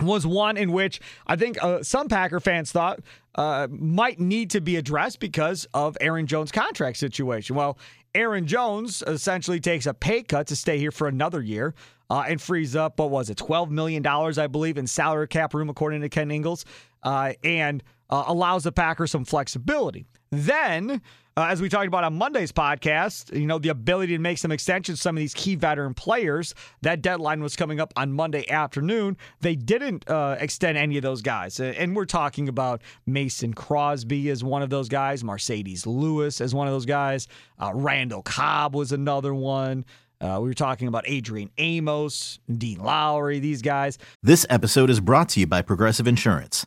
was 0.00 0.26
one 0.26 0.56
in 0.56 0.72
which 0.72 1.00
I 1.26 1.36
think 1.36 1.62
uh, 1.62 1.82
some 1.82 2.08
Packer 2.08 2.40
fans 2.40 2.72
thought 2.72 3.00
uh, 3.34 3.68
might 3.70 4.18
need 4.18 4.50
to 4.50 4.60
be 4.60 4.76
addressed 4.76 5.20
because 5.20 5.66
of 5.74 5.96
Aaron 6.00 6.26
Jones' 6.26 6.52
contract 6.52 6.96
situation. 6.96 7.56
Well, 7.56 7.78
Aaron 8.14 8.46
Jones 8.46 9.02
essentially 9.06 9.60
takes 9.60 9.86
a 9.86 9.94
pay 9.94 10.22
cut 10.22 10.46
to 10.48 10.56
stay 10.56 10.78
here 10.78 10.90
for 10.90 11.06
another 11.06 11.40
year 11.42 11.74
uh, 12.08 12.24
and 12.26 12.42
frees 12.42 12.74
up, 12.74 12.98
what 12.98 13.10
was 13.10 13.30
it, 13.30 13.38
$12 13.38 13.70
million, 13.70 14.04
I 14.06 14.46
believe, 14.48 14.78
in 14.78 14.86
salary 14.86 15.28
cap 15.28 15.54
room, 15.54 15.70
according 15.70 16.00
to 16.00 16.08
Ken 16.08 16.30
Ingalls, 16.30 16.64
uh, 17.02 17.32
and 17.44 17.82
uh, 18.10 18.24
allows 18.26 18.64
the 18.64 18.72
Packers 18.72 19.10
some 19.10 19.24
flexibility. 19.24 20.06
Then, 20.32 21.02
uh, 21.36 21.46
as 21.46 21.60
we 21.60 21.68
talked 21.68 21.86
about 21.86 22.04
on 22.04 22.14
Monday's 22.14 22.52
podcast, 22.52 23.36
you 23.36 23.46
know, 23.46 23.58
the 23.58 23.70
ability 23.70 24.14
to 24.14 24.22
make 24.22 24.38
some 24.38 24.52
extensions, 24.52 25.00
some 25.00 25.16
of 25.16 25.20
these 25.20 25.34
key 25.34 25.54
veteran 25.54 25.94
players, 25.94 26.54
that 26.82 27.02
deadline 27.02 27.42
was 27.42 27.56
coming 27.56 27.80
up 27.80 27.92
on 27.96 28.12
Monday 28.12 28.48
afternoon. 28.50 29.16
They 29.40 29.56
didn't 29.56 30.08
uh, 30.08 30.36
extend 30.38 30.76
any 30.76 30.96
of 30.96 31.02
those 31.02 31.22
guys. 31.22 31.58
And 31.58 31.96
we're 31.96 32.04
talking 32.04 32.48
about 32.48 32.82
Mason 33.06 33.54
Crosby 33.54 34.28
as 34.30 34.44
one 34.44 34.62
of 34.62 34.70
those 34.70 34.88
guys, 34.88 35.22
Marcedes 35.22 35.86
Lewis 35.86 36.40
as 36.40 36.54
one 36.54 36.66
of 36.66 36.72
those 36.72 36.86
guys, 36.86 37.26
uh, 37.58 37.72
Randall 37.74 38.22
Cobb 38.22 38.74
was 38.74 38.92
another 38.92 39.34
one. 39.34 39.84
Uh, 40.20 40.38
we 40.42 40.48
were 40.48 40.54
talking 40.54 40.86
about 40.86 41.04
Adrian 41.06 41.50
Amos, 41.56 42.38
Dean 42.46 42.78
Lowry, 42.78 43.38
these 43.38 43.62
guys. 43.62 43.96
This 44.22 44.44
episode 44.50 44.90
is 44.90 45.00
brought 45.00 45.30
to 45.30 45.40
you 45.40 45.46
by 45.46 45.62
Progressive 45.62 46.06
Insurance. 46.06 46.66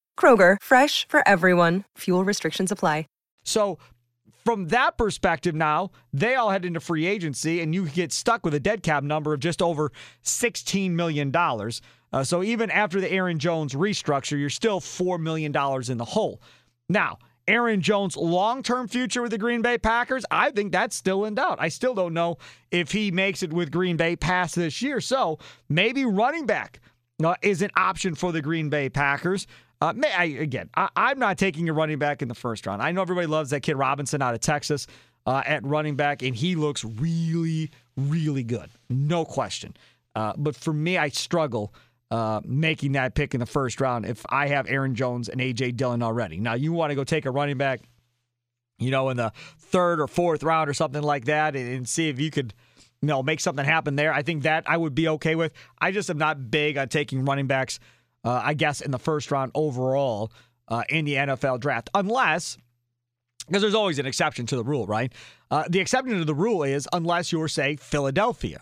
Kroger, 0.21 0.57
fresh 0.61 1.07
for 1.07 1.27
everyone. 1.27 1.85
Fuel 1.97 2.23
restrictions 2.23 2.71
apply. 2.71 3.05
So 3.43 3.79
from 4.45 4.67
that 4.67 4.97
perspective 4.97 5.55
now, 5.55 5.91
they 6.13 6.35
all 6.35 6.49
head 6.49 6.65
into 6.65 6.79
free 6.79 7.05
agency, 7.05 7.61
and 7.61 7.73
you 7.73 7.87
get 7.87 8.11
stuck 8.11 8.45
with 8.45 8.53
a 8.53 8.59
dead 8.59 8.83
cap 8.83 9.03
number 9.03 9.33
of 9.33 9.39
just 9.39 9.61
over 9.61 9.91
$16 10.23 10.91
million. 10.91 11.35
Uh, 11.35 12.23
so 12.23 12.43
even 12.43 12.69
after 12.71 12.99
the 12.99 13.11
Aaron 13.11 13.39
Jones 13.39 13.73
restructure, 13.73 14.39
you're 14.39 14.49
still 14.49 14.79
$4 14.79 15.19
million 15.19 15.51
in 15.89 15.97
the 15.97 16.05
hole. 16.05 16.41
Now, 16.89 17.19
Aaron 17.47 17.81
Jones' 17.81 18.15
long 18.15 18.63
term 18.63 18.87
future 18.87 19.21
with 19.21 19.31
the 19.31 19.37
Green 19.37 19.61
Bay 19.61 19.77
Packers, 19.77 20.25
I 20.29 20.51
think 20.51 20.71
that's 20.71 20.95
still 20.95 21.25
in 21.25 21.35
doubt. 21.35 21.57
I 21.59 21.69
still 21.69 21.95
don't 21.95 22.13
know 22.13 22.37
if 22.69 22.91
he 22.91 23.11
makes 23.11 23.43
it 23.43 23.51
with 23.51 23.71
Green 23.71 23.97
Bay 23.97 24.15
past 24.15 24.55
this 24.55 24.81
year. 24.81 25.01
So 25.01 25.39
maybe 25.67 26.05
running 26.05 26.45
back 26.45 26.79
uh, 27.23 27.35
is 27.41 27.61
an 27.61 27.71
option 27.75 28.15
for 28.15 28.31
the 28.31 28.41
Green 28.41 28.69
Bay 28.69 28.89
Packers. 28.89 29.47
Uh, 29.81 29.93
may, 29.93 30.11
I, 30.11 30.25
again, 30.25 30.69
I, 30.75 31.11
am 31.11 31.17
not 31.17 31.39
taking 31.39 31.67
a 31.67 31.73
running 31.73 31.97
back 31.97 32.21
in 32.21 32.27
the 32.27 32.35
first 32.35 32.67
round. 32.67 32.83
I 32.83 32.91
know 32.91 33.01
everybody 33.01 33.25
loves 33.25 33.49
that 33.49 33.61
kid 33.61 33.75
Robinson 33.75 34.21
out 34.21 34.35
of 34.35 34.39
Texas 34.39 34.85
uh, 35.25 35.41
at 35.43 35.65
running 35.65 35.95
back, 35.95 36.21
and 36.21 36.35
he 36.35 36.55
looks 36.55 36.85
really, 36.85 37.71
really 37.97 38.43
good. 38.43 38.69
No 38.89 39.25
question. 39.25 39.75
Uh, 40.15 40.33
but 40.37 40.55
for 40.55 40.71
me, 40.71 40.99
I 40.99 41.09
struggle 41.09 41.73
uh, 42.11 42.41
making 42.45 42.91
that 42.91 43.15
pick 43.15 43.33
in 43.33 43.39
the 43.39 43.45
first 43.47 43.81
round 43.81 44.05
if 44.05 44.23
I 44.29 44.47
have 44.47 44.67
Aaron 44.69 44.93
Jones 44.93 45.29
and 45.29 45.41
A.J. 45.41 45.71
Dillon 45.71 46.03
already. 46.03 46.39
Now, 46.39 46.53
you 46.53 46.73
want 46.73 46.91
to 46.91 46.95
go 46.95 47.03
take 47.03 47.25
a 47.25 47.31
running 47.31 47.57
back, 47.57 47.81
you 48.77 48.91
know, 48.91 49.09
in 49.09 49.17
the 49.17 49.31
third 49.57 49.99
or 49.99 50.07
fourth 50.07 50.43
round 50.43 50.69
or 50.69 50.73
something 50.73 51.01
like 51.01 51.25
that 51.25 51.55
and, 51.55 51.73
and 51.73 51.89
see 51.89 52.09
if 52.09 52.19
you 52.19 52.29
could 52.29 52.53
you 53.01 53.07
know, 53.07 53.23
make 53.23 53.39
something 53.39 53.65
happen 53.65 53.95
there. 53.95 54.13
I 54.13 54.21
think 54.21 54.43
that 54.43 54.63
I 54.67 54.77
would 54.77 54.93
be 54.93 55.07
okay 55.07 55.33
with. 55.33 55.53
I 55.79 55.91
just 55.91 56.09
am 56.11 56.19
not 56.19 56.51
big 56.51 56.77
on 56.77 56.87
taking 56.87 57.25
running 57.25 57.47
backs 57.47 57.79
uh, 58.23 58.41
I 58.43 58.53
guess, 58.53 58.81
in 58.81 58.91
the 58.91 58.99
first 58.99 59.31
round 59.31 59.51
overall 59.55 60.31
uh, 60.67 60.83
in 60.89 61.05
the 61.05 61.15
NFL 61.15 61.59
draft, 61.59 61.89
unless 61.93 62.57
because 63.47 63.61
there's 63.61 63.75
always 63.75 63.99
an 63.99 64.05
exception 64.05 64.45
to 64.45 64.55
the 64.55 64.63
rule, 64.63 64.85
right? 64.85 65.11
Uh, 65.49 65.65
the 65.69 65.79
exception 65.79 66.17
to 66.17 66.25
the 66.25 66.35
rule 66.35 66.63
is 66.63 66.87
unless 66.93 67.31
you're, 67.31 67.47
say, 67.47 67.75
Philadelphia. 67.75 68.61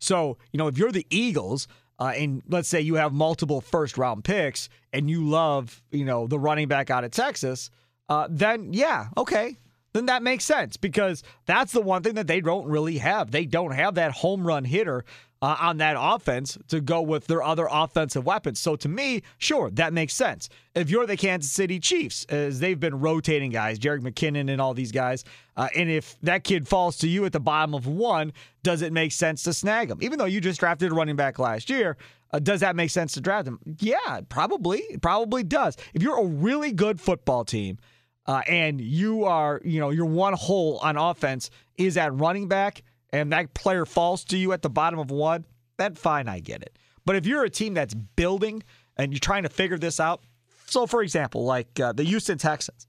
So, 0.00 0.38
you 0.52 0.58
know, 0.58 0.68
if 0.68 0.78
you're 0.78 0.92
the 0.92 1.06
Eagles, 1.10 1.68
uh, 1.98 2.12
and 2.16 2.42
let's 2.48 2.68
say 2.68 2.80
you 2.80 2.94
have 2.94 3.12
multiple 3.12 3.60
first 3.60 3.98
round 3.98 4.24
picks 4.24 4.68
and 4.92 5.10
you 5.10 5.28
love, 5.28 5.82
you 5.90 6.04
know, 6.04 6.26
the 6.26 6.38
running 6.38 6.68
back 6.68 6.90
out 6.90 7.04
of 7.04 7.10
Texas, 7.10 7.70
uh, 8.08 8.26
then 8.30 8.72
yeah, 8.72 9.08
okay. 9.16 9.56
Then 9.92 10.06
that 10.06 10.22
makes 10.22 10.44
sense 10.44 10.76
because 10.76 11.22
that's 11.46 11.72
the 11.72 11.80
one 11.80 12.02
thing 12.02 12.14
that 12.14 12.26
they 12.26 12.40
don't 12.40 12.66
really 12.66 12.98
have. 12.98 13.30
They 13.30 13.46
don't 13.46 13.70
have 13.70 13.94
that 13.94 14.10
home 14.10 14.46
run 14.46 14.64
hitter 14.64 15.04
uh, 15.44 15.56
on 15.60 15.76
that 15.76 15.94
offense 15.98 16.56
to 16.68 16.80
go 16.80 17.02
with 17.02 17.26
their 17.26 17.42
other 17.42 17.68
offensive 17.70 18.24
weapons. 18.24 18.58
So 18.58 18.76
to 18.76 18.88
me, 18.88 19.20
sure, 19.36 19.68
that 19.72 19.92
makes 19.92 20.14
sense. 20.14 20.48
If 20.74 20.88
you're 20.88 21.04
the 21.04 21.18
Kansas 21.18 21.52
City 21.52 21.78
Chiefs, 21.78 22.24
as 22.30 22.60
they've 22.60 22.80
been 22.80 22.98
rotating 22.98 23.50
guys, 23.50 23.78
Jerick 23.78 24.00
McKinnon 24.00 24.50
and 24.50 24.58
all 24.58 24.72
these 24.72 24.90
guys, 24.90 25.22
uh, 25.58 25.68
and 25.76 25.90
if 25.90 26.18
that 26.22 26.44
kid 26.44 26.66
falls 26.66 26.96
to 26.98 27.08
you 27.08 27.26
at 27.26 27.32
the 27.32 27.40
bottom 27.40 27.74
of 27.74 27.86
one, 27.86 28.32
does 28.62 28.80
it 28.80 28.90
make 28.90 29.12
sense 29.12 29.42
to 29.42 29.52
snag 29.52 29.90
him? 29.90 29.98
Even 30.00 30.18
though 30.18 30.24
you 30.24 30.40
just 30.40 30.60
drafted 30.60 30.90
a 30.90 30.94
running 30.94 31.16
back 31.16 31.38
last 31.38 31.68
year, 31.68 31.98
uh, 32.30 32.38
does 32.38 32.60
that 32.60 32.74
make 32.74 32.88
sense 32.88 33.12
to 33.12 33.20
draft 33.20 33.46
him? 33.46 33.58
Yeah, 33.80 34.22
probably. 34.30 34.78
It 34.78 35.02
probably 35.02 35.42
does. 35.42 35.76
If 35.92 36.02
you're 36.02 36.20
a 36.20 36.26
really 36.26 36.72
good 36.72 36.98
football 36.98 37.44
team 37.44 37.76
uh, 38.24 38.40
and 38.48 38.80
you 38.80 39.24
are, 39.24 39.60
you 39.62 39.78
know, 39.78 39.90
your 39.90 40.06
one 40.06 40.32
hole 40.32 40.78
on 40.78 40.96
offense 40.96 41.50
is 41.76 41.98
at 41.98 42.14
running 42.14 42.48
back– 42.48 42.82
and 43.14 43.32
that 43.32 43.54
player 43.54 43.86
falls 43.86 44.24
to 44.24 44.36
you 44.36 44.52
at 44.52 44.62
the 44.62 44.70
bottom 44.70 44.98
of 44.98 45.10
one, 45.10 45.44
then 45.76 45.94
fine, 45.94 46.28
I 46.28 46.40
get 46.40 46.62
it. 46.62 46.76
But 47.04 47.14
if 47.14 47.26
you're 47.26 47.44
a 47.44 47.50
team 47.50 47.74
that's 47.74 47.94
building 47.94 48.62
and 48.96 49.12
you're 49.12 49.20
trying 49.20 49.44
to 49.44 49.48
figure 49.48 49.78
this 49.78 50.00
out, 50.00 50.24
so 50.66 50.86
for 50.86 51.00
example, 51.00 51.44
like 51.44 51.78
uh, 51.78 51.92
the 51.92 52.02
Houston 52.02 52.38
Texans, 52.38 52.88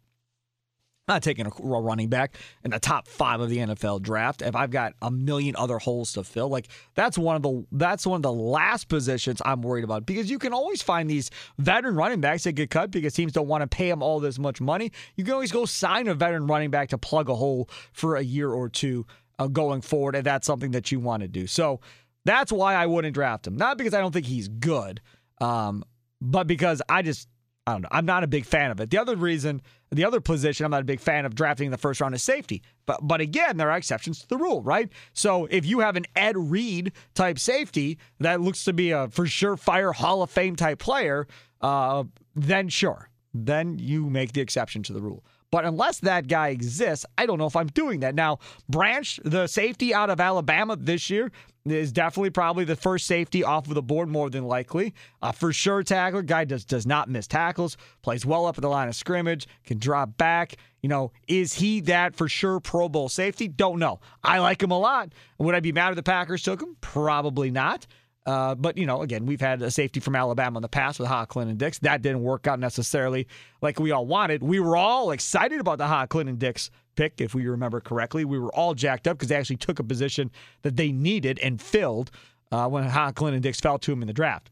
I'm 1.07 1.15
not 1.15 1.23
taking 1.23 1.45
a 1.45 1.51
running 1.59 2.09
back 2.09 2.37
in 2.63 2.71
the 2.71 2.79
top 2.79 3.07
five 3.07 3.39
of 3.39 3.51
the 3.51 3.57
NFL 3.57 4.01
draft. 4.01 4.41
If 4.41 4.55
I've 4.55 4.71
got 4.71 4.93
a 5.03 5.11
million 5.11 5.55
other 5.55 5.77
holes 5.77 6.13
to 6.13 6.23
fill, 6.23 6.49
like 6.49 6.69
that's 6.95 7.15
one 7.15 7.35
of 7.35 7.43
the 7.43 7.63
that's 7.71 8.07
one 8.07 8.15
of 8.15 8.23
the 8.23 8.33
last 8.33 8.87
positions 8.87 9.39
I'm 9.45 9.61
worried 9.61 9.83
about 9.83 10.07
because 10.07 10.31
you 10.31 10.39
can 10.39 10.53
always 10.53 10.81
find 10.81 11.07
these 11.07 11.29
veteran 11.59 11.95
running 11.95 12.21
backs 12.21 12.45
that 12.45 12.53
get 12.53 12.71
cut 12.71 12.89
because 12.89 13.13
teams 13.13 13.33
don't 13.33 13.47
want 13.47 13.61
to 13.61 13.67
pay 13.67 13.89
them 13.89 14.01
all 14.01 14.19
this 14.19 14.39
much 14.39 14.59
money. 14.59 14.91
You 15.15 15.23
can 15.23 15.33
always 15.33 15.51
go 15.51 15.65
sign 15.65 16.07
a 16.07 16.15
veteran 16.15 16.47
running 16.47 16.71
back 16.71 16.89
to 16.89 16.97
plug 16.97 17.29
a 17.29 17.35
hole 17.35 17.69
for 17.93 18.15
a 18.15 18.23
year 18.23 18.49
or 18.49 18.67
two 18.67 19.05
uh, 19.39 19.47
going 19.47 19.81
forward, 19.81 20.15
and 20.15 20.25
that's 20.25 20.47
something 20.47 20.71
that 20.71 20.91
you 20.91 20.99
want 20.99 21.21
to 21.21 21.27
do. 21.27 21.47
So 21.47 21.79
that's 22.25 22.51
why 22.51 22.75
I 22.75 22.85
wouldn't 22.85 23.13
draft 23.13 23.47
him. 23.47 23.55
Not 23.55 23.77
because 23.77 23.93
I 23.93 24.01
don't 24.01 24.11
think 24.11 24.25
he's 24.25 24.47
good, 24.47 25.01
um, 25.39 25.83
but 26.21 26.47
because 26.47 26.81
I 26.89 27.01
just 27.01 27.27
I 27.67 27.71
don't 27.71 27.81
know. 27.81 27.89
I'm 27.91 28.05
not 28.05 28.23
a 28.23 28.27
big 28.27 28.45
fan 28.45 28.69
of 28.69 28.79
it. 28.79 28.91
The 28.91 28.99
other 28.99 29.15
reason, 29.15 29.61
the 29.89 30.05
other 30.05 30.21
position 30.21 30.65
I'm 30.65 30.71
not 30.71 30.81
a 30.81 30.85
big 30.85 30.99
fan 30.99 31.25
of 31.25 31.33
drafting 31.33 31.65
in 31.65 31.71
the 31.71 31.79
first 31.79 31.99
round 31.99 32.13
is 32.13 32.21
safety. 32.21 32.61
But 32.85 32.99
but 33.07 33.21
again, 33.21 33.57
there 33.57 33.71
are 33.71 33.77
exceptions 33.77 34.19
to 34.19 34.27
the 34.27 34.37
rule, 34.37 34.61
right? 34.61 34.89
So 35.13 35.45
if 35.49 35.65
you 35.65 35.79
have 35.79 35.95
an 35.95 36.05
Ed 36.15 36.37
Reed 36.37 36.91
type 37.15 37.39
safety 37.39 37.97
that 38.19 38.39
looks 38.41 38.63
to 38.65 38.73
be 38.73 38.91
a 38.91 39.07
for 39.09 39.25
sure 39.25 39.57
fire 39.57 39.93
Hall 39.93 40.21
of 40.21 40.29
Fame 40.29 40.55
type 40.55 40.77
player, 40.77 41.27
uh, 41.61 42.03
then 42.35 42.69
sure, 42.69 43.09
then 43.33 43.79
you 43.79 44.09
make 44.09 44.33
the 44.33 44.41
exception 44.41 44.83
to 44.83 44.93
the 44.93 45.01
rule. 45.01 45.23
But 45.51 45.65
unless 45.65 45.99
that 45.99 46.27
guy 46.27 46.49
exists, 46.49 47.05
I 47.17 47.25
don't 47.25 47.37
know 47.37 47.45
if 47.45 47.55
I'm 47.55 47.67
doing 47.67 48.01
that. 48.01 48.15
Now, 48.15 48.39
Branch, 48.67 49.19
the 49.23 49.47
safety 49.47 49.93
out 49.93 50.09
of 50.09 50.19
Alabama 50.19 50.75
this 50.75 51.09
year, 51.09 51.31
is 51.65 51.91
definitely 51.91 52.29
probably 52.29 52.63
the 52.63 52.75
first 52.75 53.07
safety 53.07 53.43
off 53.43 53.67
of 53.67 53.73
the 53.73 53.81
board 53.81 54.07
more 54.07 54.29
than 54.29 54.43
likely. 54.43 54.93
Uh, 55.21 55.31
for 55.31 55.51
sure, 55.51 55.81
tackler 55.81 56.21
guy 56.21 56.45
does 56.45 56.63
does 56.63 56.85
not 56.85 57.09
miss 57.09 57.27
tackles, 57.27 57.77
plays 58.01 58.25
well 58.25 58.45
up 58.45 58.57
at 58.57 58.61
the 58.61 58.69
line 58.69 58.87
of 58.87 58.95
scrimmage, 58.95 59.47
can 59.65 59.79
drop 59.79 60.17
back. 60.17 60.57
You 60.81 60.89
know, 60.89 61.11
is 61.27 61.53
he 61.53 61.79
that 61.81 62.15
for 62.15 62.29
sure 62.29 62.59
Pro 62.59 62.87
Bowl 62.87 63.09
safety? 63.09 63.47
Don't 63.47 63.79
know. 63.79 63.99
I 64.23 64.39
like 64.39 64.61
him 64.61 64.71
a 64.71 64.77
lot. 64.77 65.13
Would 65.39 65.55
I 65.55 65.59
be 65.59 65.71
mad 65.71 65.89
if 65.89 65.95
the 65.95 66.03
Packers 66.03 66.43
took 66.43 66.61
him? 66.61 66.77
Probably 66.81 67.49
not. 67.49 67.87
Uh, 68.25 68.55
but, 68.55 68.77
you 68.77 68.85
know, 68.87 69.01
again, 69.01 69.25
we've 69.25 69.41
had 69.41 69.61
a 69.61 69.69
safety 69.69 69.99
from 69.99 70.15
Alabama 70.15 70.57
in 70.57 70.61
the 70.63 70.67
past 70.67 70.99
with 70.99 71.07
Ha 71.07 71.25
Clinton-Dix. 71.25 71.79
That 71.79 72.01
didn't 72.01 72.23
work 72.23 72.47
out 72.47 72.59
necessarily 72.59 73.27
like 73.61 73.79
we 73.79 73.91
all 73.91 74.05
wanted. 74.05 74.41
We 74.41 74.59
were 74.59 74.75
all 74.75 75.11
excited 75.11 75.59
about 75.59 75.77
the 75.77 75.87
Ha 75.87 76.07
Clinton-Dix 76.07 76.71
pick, 76.95 77.21
if 77.21 77.35
we 77.35 77.45
remember 77.47 77.79
correctly. 77.81 78.25
We 78.25 78.39
were 78.39 78.53
all 78.55 78.73
jacked 78.73 79.07
up 79.07 79.17
because 79.17 79.29
they 79.29 79.35
actually 79.35 79.57
took 79.57 79.79
a 79.79 79.83
position 79.83 80.31
that 80.63 80.75
they 80.75 80.91
needed 80.91 81.37
and 81.39 81.61
filled 81.61 82.09
uh, 82.51 82.67
when 82.67 82.85
Ha 82.85 83.11
Clinton-Dix 83.11 83.59
fell 83.59 83.77
to 83.79 83.91
him 83.91 84.01
in 84.01 84.07
the 84.07 84.13
draft. 84.13 84.49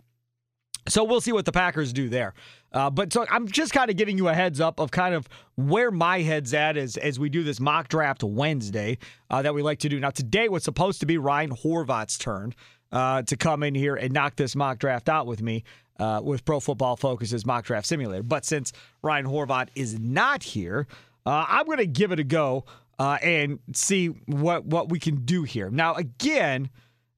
So 0.89 1.03
we'll 1.05 1.21
see 1.21 1.31
what 1.31 1.45
the 1.45 1.51
Packers 1.53 1.93
do 1.93 2.09
there. 2.09 2.33
Uh, 2.73 2.89
but 2.89 3.13
so 3.13 3.25
I'm 3.31 3.47
just 3.47 3.71
kind 3.71 3.89
of 3.89 3.95
giving 3.95 4.17
you 4.17 4.27
a 4.27 4.33
heads 4.33 4.59
up 4.59 4.79
of 4.79 4.91
kind 4.91 5.15
of 5.15 5.29
where 5.55 5.91
my 5.91 6.19
head's 6.21 6.53
at 6.53 6.75
as 6.75 6.97
as 6.97 7.19
we 7.19 7.29
do 7.29 7.43
this 7.43 7.59
mock 7.59 7.87
draft 7.87 8.21
Wednesday 8.23 8.97
uh, 9.29 9.41
that 9.43 9.53
we 9.53 9.61
like 9.61 9.79
to 9.79 9.89
do. 9.89 9.99
Now 9.99 10.09
today 10.09 10.49
was 10.49 10.63
supposed 10.63 10.99
to 10.99 11.05
be 11.05 11.17
Ryan 11.17 11.51
Horvat's 11.51 12.17
turn 12.17 12.53
uh, 12.93 13.23
to 13.23 13.35
come 13.35 13.63
in 13.63 13.75
here 13.75 13.95
and 13.95 14.13
knock 14.13 14.35
this 14.37 14.55
mock 14.55 14.77
draft 14.77 15.09
out 15.09 15.25
with 15.25 15.41
me 15.41 15.63
uh, 15.99 16.21
with 16.23 16.45
Pro 16.45 16.59
Football 16.59 16.95
Focus's 16.95 17.45
mock 17.45 17.65
draft 17.65 17.87
simulator. 17.87 18.23
But 18.23 18.45
since 18.45 18.71
Ryan 19.01 19.25
Horvat 19.25 19.69
is 19.75 19.99
not 19.99 20.43
here, 20.43 20.87
uh, 21.25 21.45
I'm 21.49 21.65
going 21.65 21.79
to 21.79 21.87
give 21.87 22.11
it 22.11 22.19
a 22.19 22.23
go 22.23 22.65
uh, 22.99 23.17
and 23.21 23.59
see 23.73 24.07
what 24.07 24.65
what 24.65 24.89
we 24.89 24.99
can 24.99 25.25
do 25.25 25.43
here. 25.43 25.69
Now, 25.69 25.95
again, 25.95 26.69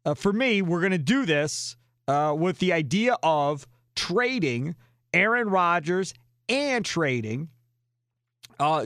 uh, 0.06 0.14
for 0.14 0.32
me, 0.32 0.62
we're 0.62 0.80
going 0.80 0.94
to 0.94 0.98
do 0.98 1.26
this 1.26 1.76
uh, 2.08 2.34
with 2.38 2.60
the 2.60 2.72
idea 2.72 3.18
of 3.22 3.68
trading 3.96 4.76
Aaron 5.14 5.50
Rodgers 5.50 6.14
and 6.48 6.86
trading 6.86 7.50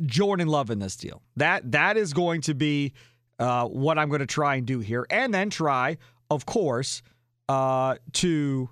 Jordan 0.06 0.47
Love 0.47 0.71
in 0.71 0.80
this 0.80 0.95
deal. 0.95 1.21
That 1.36 1.71
that 1.71 1.97
is 1.97 2.13
going 2.13 2.41
to 2.41 2.56
be 2.56 2.93
what 3.38 3.99
I'm 3.99 4.10
going 4.10 4.21
to 4.21 4.25
try 4.25 4.56
and 4.56 4.65
do 4.65 4.80
here, 4.80 5.06
and 5.12 5.32
then 5.32 5.52
try 5.52 5.97
of 6.30 6.46
course, 6.46 7.02
uh, 7.48 7.96
to 8.13 8.70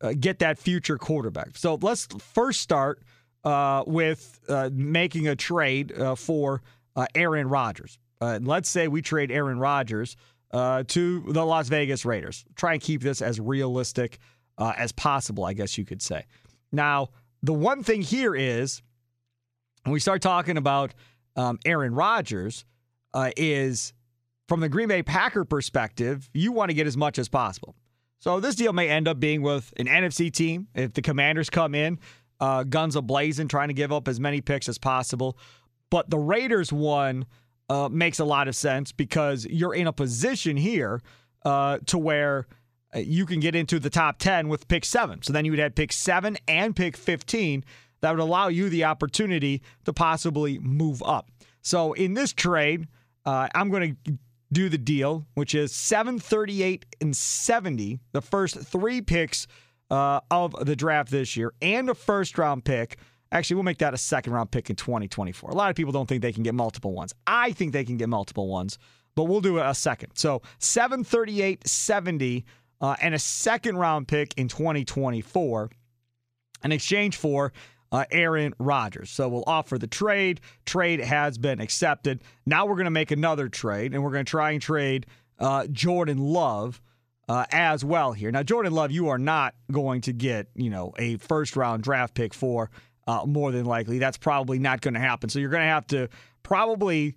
uh, 0.00 0.14
get 0.18 0.38
that 0.40 0.58
future 0.58 0.98
quarterback. 0.98 1.56
So 1.56 1.78
let's 1.80 2.06
first 2.18 2.60
start 2.60 3.02
uh, 3.44 3.84
with 3.86 4.40
uh, 4.48 4.70
making 4.72 5.28
a 5.28 5.36
trade 5.36 5.92
uh, 5.92 6.14
for 6.14 6.62
uh, 6.96 7.06
Aaron 7.14 7.48
Rodgers. 7.48 7.98
let's 8.20 8.68
say 8.68 8.88
we 8.88 9.02
trade 9.02 9.30
Aaron 9.30 9.58
Rodgers 9.58 10.16
to 10.52 11.24
the 11.28 11.44
Las 11.44 11.68
Vegas 11.68 12.04
Raiders. 12.04 12.44
Try 12.54 12.74
and 12.74 12.82
keep 12.82 13.02
this 13.02 13.20
as 13.20 13.40
realistic 13.40 14.18
as 14.58 14.92
possible, 14.92 15.44
I 15.44 15.52
guess 15.52 15.76
you 15.76 15.84
could 15.84 16.00
say. 16.00 16.24
Now, 16.72 17.10
the 17.42 17.52
one 17.52 17.82
thing 17.82 18.00
here 18.02 18.34
is 18.34 18.80
when 19.82 19.92
we 19.92 20.00
start 20.00 20.22
talking 20.22 20.56
about 20.56 20.94
um, 21.36 21.58
Aaron 21.66 21.94
Rodgers, 21.94 22.64
is 23.36 23.92
from 24.48 24.60
the 24.60 24.68
Green 24.68 24.88
Bay 24.88 25.02
Packer 25.02 25.44
perspective, 25.44 26.28
you 26.32 26.52
want 26.52 26.70
to 26.70 26.74
get 26.74 26.86
as 26.86 26.96
much 26.96 27.18
as 27.18 27.28
possible. 27.28 27.74
So 28.18 28.40
this 28.40 28.54
deal 28.54 28.72
may 28.72 28.88
end 28.88 29.08
up 29.08 29.20
being 29.20 29.42
with 29.42 29.72
an 29.76 29.86
NFC 29.86 30.32
team 30.32 30.68
if 30.74 30.94
the 30.94 31.02
Commanders 31.02 31.50
come 31.50 31.74
in, 31.74 31.98
uh, 32.40 32.64
guns 32.64 32.96
a 32.96 33.02
blazing, 33.02 33.48
trying 33.48 33.68
to 33.68 33.74
give 33.74 33.92
up 33.92 34.08
as 34.08 34.18
many 34.18 34.40
picks 34.40 34.68
as 34.68 34.78
possible. 34.78 35.36
But 35.90 36.10
the 36.10 36.18
Raiders 36.18 36.72
one 36.72 37.26
uh, 37.68 37.88
makes 37.90 38.18
a 38.18 38.24
lot 38.24 38.48
of 38.48 38.56
sense 38.56 38.92
because 38.92 39.44
you're 39.46 39.74
in 39.74 39.86
a 39.86 39.92
position 39.92 40.56
here 40.56 41.00
uh, 41.44 41.78
to 41.86 41.98
where 41.98 42.46
uh, 42.94 42.98
you 42.98 43.26
can 43.26 43.40
get 43.40 43.54
into 43.54 43.78
the 43.78 43.90
top 43.90 44.18
10 44.18 44.48
with 44.48 44.68
pick 44.68 44.84
seven. 44.84 45.22
So 45.22 45.32
then 45.32 45.44
you 45.44 45.52
would 45.52 45.60
have 45.60 45.74
pick 45.74 45.92
seven 45.92 46.36
and 46.48 46.74
pick 46.74 46.96
15. 46.96 47.64
That 48.00 48.10
would 48.10 48.20
allow 48.20 48.48
you 48.48 48.68
the 48.68 48.84
opportunity 48.84 49.62
to 49.84 49.92
possibly 49.92 50.58
move 50.58 51.02
up. 51.02 51.30
So 51.62 51.92
in 51.94 52.14
this 52.14 52.32
trade, 52.32 52.88
uh, 53.24 53.48
I'm 53.54 53.70
going 53.70 53.96
to 54.04 54.18
do 54.54 54.68
the 54.68 54.78
deal, 54.78 55.26
which 55.34 55.54
is 55.54 55.72
738 55.72 56.86
and 57.00 57.14
70, 57.14 58.00
the 58.12 58.22
first 58.22 58.58
three 58.60 59.02
picks 59.02 59.46
uh, 59.90 60.20
of 60.30 60.54
the 60.64 60.76
draft 60.76 61.10
this 61.10 61.36
year, 61.36 61.52
and 61.60 61.90
a 61.90 61.94
first 61.94 62.38
round 62.38 62.64
pick. 62.64 62.98
Actually, 63.32 63.56
we'll 63.56 63.64
make 63.64 63.78
that 63.78 63.92
a 63.92 63.98
second 63.98 64.32
round 64.32 64.50
pick 64.50 64.70
in 64.70 64.76
2024. 64.76 65.50
A 65.50 65.54
lot 65.54 65.68
of 65.68 65.76
people 65.76 65.92
don't 65.92 66.08
think 66.08 66.22
they 66.22 66.32
can 66.32 66.44
get 66.44 66.54
multiple 66.54 66.92
ones. 66.92 67.12
I 67.26 67.52
think 67.52 67.72
they 67.72 67.84
can 67.84 67.96
get 67.96 68.08
multiple 68.08 68.48
ones, 68.48 68.78
but 69.16 69.24
we'll 69.24 69.40
do 69.40 69.58
a 69.58 69.74
second. 69.74 70.12
So 70.14 70.42
738, 70.58 71.66
70, 71.66 72.44
uh, 72.80 72.96
and 73.00 73.14
a 73.14 73.18
second 73.18 73.76
round 73.76 74.08
pick 74.08 74.34
in 74.36 74.46
2024 74.48 75.70
in 76.62 76.72
exchange 76.72 77.16
for 77.16 77.52
uh, 77.92 78.04
Aaron 78.10 78.54
Rodgers. 78.58 79.10
So 79.10 79.28
we'll 79.28 79.44
offer 79.46 79.78
the 79.78 79.86
trade. 79.86 80.40
Trade 80.66 81.00
has 81.00 81.38
been 81.38 81.60
accepted. 81.60 82.22
Now 82.46 82.66
we're 82.66 82.76
going 82.76 82.84
to 82.84 82.90
make 82.90 83.10
another 83.10 83.48
trade, 83.48 83.94
and 83.94 84.02
we're 84.02 84.12
going 84.12 84.24
to 84.24 84.30
try 84.30 84.52
and 84.52 84.62
trade 84.62 85.06
uh, 85.38 85.66
Jordan 85.68 86.18
Love. 86.18 86.80
Uh, 87.26 87.46
as 87.52 87.82
well 87.82 88.12
here. 88.12 88.30
Now, 88.30 88.42
Jordan 88.42 88.74
Love, 88.74 88.90
you 88.90 89.08
are 89.08 89.16
not 89.16 89.54
going 89.72 90.02
to 90.02 90.12
get, 90.12 90.48
you 90.54 90.68
know, 90.68 90.92
a 90.98 91.16
first 91.16 91.56
round 91.56 91.82
draft 91.82 92.12
pick 92.12 92.34
for 92.34 92.70
uh, 93.06 93.24
more 93.26 93.50
than 93.50 93.64
likely. 93.64 93.98
That's 93.98 94.18
probably 94.18 94.58
not 94.58 94.82
going 94.82 94.92
to 94.92 95.00
happen. 95.00 95.30
So 95.30 95.38
you're 95.38 95.48
going 95.48 95.62
to 95.62 95.68
have 95.68 95.86
to 95.86 96.10
probably 96.42 97.16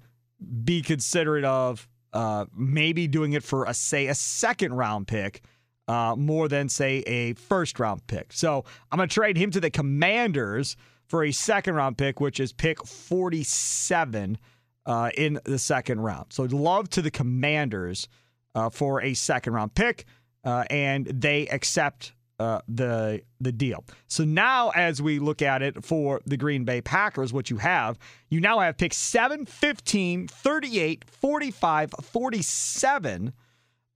be 0.63 0.81
considerate 0.81 1.43
of 1.43 1.87
uh, 2.13 2.45
maybe 2.55 3.07
doing 3.07 3.33
it 3.33 3.43
for 3.43 3.65
a 3.65 3.73
say 3.73 4.07
a 4.07 4.15
second 4.15 4.73
round 4.73 5.07
pick 5.07 5.41
uh, 5.87 6.15
more 6.17 6.47
than, 6.47 6.69
say, 6.69 6.99
a 7.07 7.33
first 7.33 7.79
round 7.79 8.05
pick. 8.07 8.33
So 8.33 8.65
I'm 8.91 8.97
going 8.97 9.09
to 9.09 9.13
trade 9.13 9.37
him 9.37 9.51
to 9.51 9.59
the 9.59 9.69
Commanders 9.69 10.75
for 11.05 11.23
a 11.23 11.31
second 11.31 11.75
round 11.75 11.97
pick, 11.97 12.19
which 12.19 12.39
is 12.39 12.51
pick 12.51 12.85
47 12.85 14.37
uh, 14.85 15.09
in 15.17 15.39
the 15.43 15.59
second 15.59 16.01
round. 16.01 16.27
So 16.29 16.43
love 16.43 16.89
to 16.91 17.01
the 17.01 17.11
Commanders 17.11 18.07
uh, 18.55 18.69
for 18.69 19.01
a 19.01 19.13
second 19.13 19.53
round 19.53 19.75
pick, 19.75 20.05
uh, 20.43 20.65
and 20.69 21.05
they 21.05 21.47
accept. 21.47 22.13
Uh, 22.39 22.61
the 22.67 23.19
the 23.41 23.51
deal. 23.51 23.83
So 24.09 24.23
now, 24.23 24.69
as 24.75 25.01
we 25.01 25.17
look 25.17 25.41
at 25.41 25.63
it 25.63 25.83
for 25.83 26.21
the 26.27 26.37
Green 26.37 26.65
Bay 26.65 26.81
Packers, 26.81 27.33
what 27.33 27.49
you 27.49 27.57
have, 27.57 27.97
you 28.29 28.39
now 28.39 28.59
have 28.59 28.77
picks 28.77 28.95
7, 28.95 29.47
15, 29.47 30.27
38, 30.27 31.05
45, 31.09 31.95
47, 31.99 33.33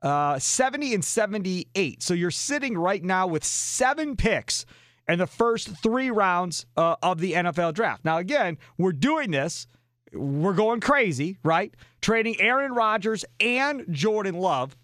uh, 0.01 0.39
70 0.39 0.93
and 0.93 1.05
78. 1.05 2.01
So 2.01 2.13
you're 2.13 2.31
sitting 2.31 2.77
right 2.77 3.03
now 3.03 3.27
with 3.27 3.43
seven 3.43 4.15
picks 4.15 4.65
in 5.07 5.19
the 5.19 5.27
first 5.27 5.69
three 5.83 6.09
rounds 6.09 6.65
uh, 6.77 6.95
of 7.03 7.19
the 7.19 7.33
NFL 7.33 7.73
draft. 7.73 8.05
Now, 8.05 8.17
again, 8.17 8.57
we're 8.77 8.93
doing 8.93 9.31
this. 9.31 9.67
We're 10.13 10.53
going 10.53 10.79
crazy, 10.79 11.37
right? 11.43 11.73
Trading 12.01 12.39
Aaron 12.39 12.73
Rodgers 12.73 13.23
and 13.39 13.85
Jordan 13.91 14.35
Love 14.35 14.75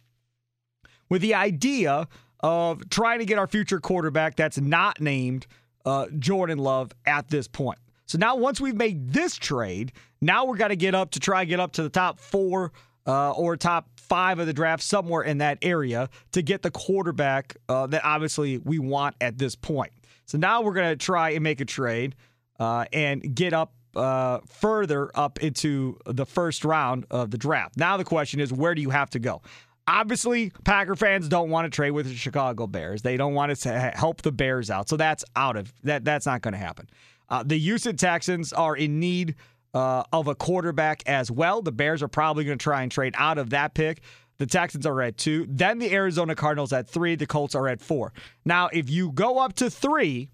with 1.09 1.21
the 1.21 1.33
idea 1.33 2.07
of 2.41 2.87
trying 2.89 3.19
to 3.19 3.25
get 3.25 3.37
our 3.37 3.47
future 3.47 3.79
quarterback 3.79 4.35
that's 4.35 4.59
not 4.59 5.01
named 5.01 5.47
uh, 5.85 6.07
Jordan 6.19 6.59
Love 6.59 6.91
at 7.05 7.29
this 7.29 7.47
point. 7.47 7.79
So 8.05 8.17
now, 8.17 8.37
once 8.37 8.61
we've 8.61 8.75
made 8.75 9.11
this 9.11 9.35
trade, 9.35 9.91
now 10.21 10.45
we're 10.45 10.55
got 10.55 10.69
to 10.69 10.77
get 10.77 10.95
up 10.95 11.11
to 11.11 11.19
try 11.19 11.43
get 11.43 11.59
up 11.59 11.73
to 11.73 11.83
the 11.83 11.89
top 11.89 12.19
four 12.19 12.71
uh, 13.07 13.31
or 13.31 13.57
top 13.57 13.89
five 13.95 14.39
of 14.39 14.45
the 14.47 14.53
draft, 14.53 14.83
somewhere 14.83 15.23
in 15.23 15.39
that 15.39 15.57
area, 15.61 16.09
to 16.33 16.41
get 16.41 16.61
the 16.61 16.71
quarterback 16.71 17.55
uh, 17.69 17.87
that 17.87 18.03
obviously 18.03 18.57
we 18.59 18.77
want 18.77 19.15
at 19.21 19.37
this 19.37 19.55
point. 19.55 19.91
So 20.25 20.37
now 20.37 20.61
we're 20.61 20.73
going 20.73 20.89
to 20.89 21.03
try 21.03 21.31
and 21.31 21.43
make 21.43 21.61
a 21.61 21.65
trade 21.65 22.15
uh, 22.59 22.85
and 22.91 23.33
get 23.35 23.53
up 23.53 23.73
uh, 23.95 24.39
further 24.47 25.09
up 25.15 25.41
into 25.41 25.97
the 26.05 26.25
first 26.25 26.63
round 26.63 27.05
of 27.09 27.31
the 27.31 27.37
draft. 27.37 27.77
Now 27.77 27.97
the 27.97 28.03
question 28.03 28.39
is, 28.39 28.53
where 28.53 28.75
do 28.75 28.81
you 28.81 28.91
have 28.91 29.09
to 29.11 29.19
go? 29.19 29.41
Obviously, 29.87 30.51
Packer 30.65 30.97
fans 30.97 31.29
don't 31.29 31.49
want 31.49 31.65
to 31.65 31.73
trade 31.73 31.91
with 31.91 32.07
the 32.07 32.13
Chicago 32.13 32.67
Bears. 32.67 33.01
They 33.01 33.15
don't 33.15 33.33
want 33.33 33.55
to 33.57 33.79
help 33.95 34.21
the 34.21 34.33
Bears 34.33 34.69
out, 34.69 34.89
so 34.89 34.97
that's 34.97 35.23
out 35.35 35.55
of 35.55 35.73
that. 35.83 36.03
That's 36.03 36.25
not 36.25 36.41
going 36.41 36.51
to 36.51 36.57
happen. 36.57 36.89
Uh, 37.29 37.43
the 37.43 37.57
Houston 37.57 37.95
Texans 37.95 38.51
are 38.51 38.75
in 38.75 38.99
need 38.99 39.35
uh, 39.77 40.03
of 40.11 40.27
a 40.27 40.33
quarterback 40.33 41.03
as 41.05 41.29
well. 41.29 41.61
The 41.61 41.71
Bears 41.71 42.01
are 42.01 42.07
probably 42.07 42.43
going 42.45 42.57
to 42.57 42.63
try 42.63 42.81
and 42.81 42.91
trade 42.91 43.13
out 43.15 43.37
of 43.37 43.51
that 43.51 43.75
pick. 43.75 44.01
The 44.39 44.47
Texans 44.47 44.87
are 44.87 44.99
at 45.03 45.17
two. 45.17 45.45
Then 45.47 45.77
the 45.77 45.93
Arizona 45.93 46.33
Cardinals 46.33 46.73
at 46.73 46.89
three. 46.89 47.13
The 47.13 47.27
Colts 47.27 47.53
are 47.53 47.67
at 47.67 47.79
four. 47.79 48.11
Now, 48.43 48.69
if 48.73 48.89
you 48.89 49.11
go 49.11 49.37
up 49.37 49.53
to 49.57 49.69
three 49.69 50.31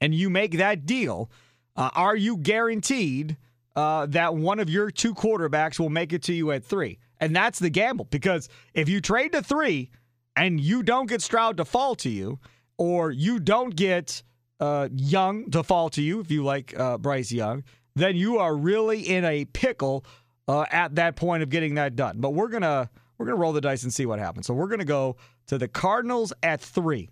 and 0.00 0.14
you 0.14 0.30
make 0.30 0.56
that 0.56 0.86
deal, 0.86 1.30
uh, 1.76 1.90
are 1.94 2.16
you 2.16 2.38
guaranteed 2.38 3.36
uh, 3.76 4.06
that 4.06 4.34
one 4.34 4.58
of 4.58 4.70
your 4.70 4.90
two 4.90 5.14
quarterbacks 5.14 5.78
will 5.78 5.90
make 5.90 6.14
it 6.14 6.22
to 6.22 6.32
you 6.32 6.50
at 6.50 6.64
three? 6.64 6.98
And 7.20 7.36
that's 7.36 7.58
the 7.58 7.68
gamble 7.68 8.06
because 8.06 8.48
if 8.72 8.88
you 8.88 9.02
trade 9.02 9.32
to 9.32 9.42
three 9.42 9.90
and 10.34 10.58
you 10.58 10.82
don't 10.82 11.10
get 11.10 11.20
Stroud 11.20 11.58
to 11.58 11.66
fall 11.66 11.94
to 11.96 12.08
you, 12.08 12.38
or 12.78 13.10
you 13.10 13.38
don't 13.38 13.76
get 13.76 14.22
uh, 14.60 14.88
Young 14.94 15.50
to 15.50 15.62
fall 15.62 15.90
to 15.90 16.00
you, 16.00 16.20
if 16.20 16.30
you 16.30 16.42
like 16.42 16.78
uh, 16.78 16.96
Bryce 16.96 17.30
Young, 17.30 17.64
then 18.00 18.16
you 18.16 18.38
are 18.38 18.56
really 18.56 19.00
in 19.00 19.24
a 19.24 19.44
pickle 19.44 20.04
uh, 20.48 20.64
at 20.70 20.96
that 20.96 21.16
point 21.16 21.42
of 21.42 21.48
getting 21.48 21.74
that 21.74 21.96
done. 21.96 22.20
But 22.20 22.30
we're 22.30 22.48
gonna 22.48 22.90
we're 23.18 23.26
gonna 23.26 23.38
roll 23.38 23.52
the 23.52 23.60
dice 23.60 23.82
and 23.82 23.92
see 23.92 24.06
what 24.06 24.18
happens. 24.18 24.46
So 24.46 24.54
we're 24.54 24.68
gonna 24.68 24.84
go 24.84 25.16
to 25.46 25.58
the 25.58 25.68
Cardinals 25.68 26.32
at 26.42 26.60
three, 26.60 27.10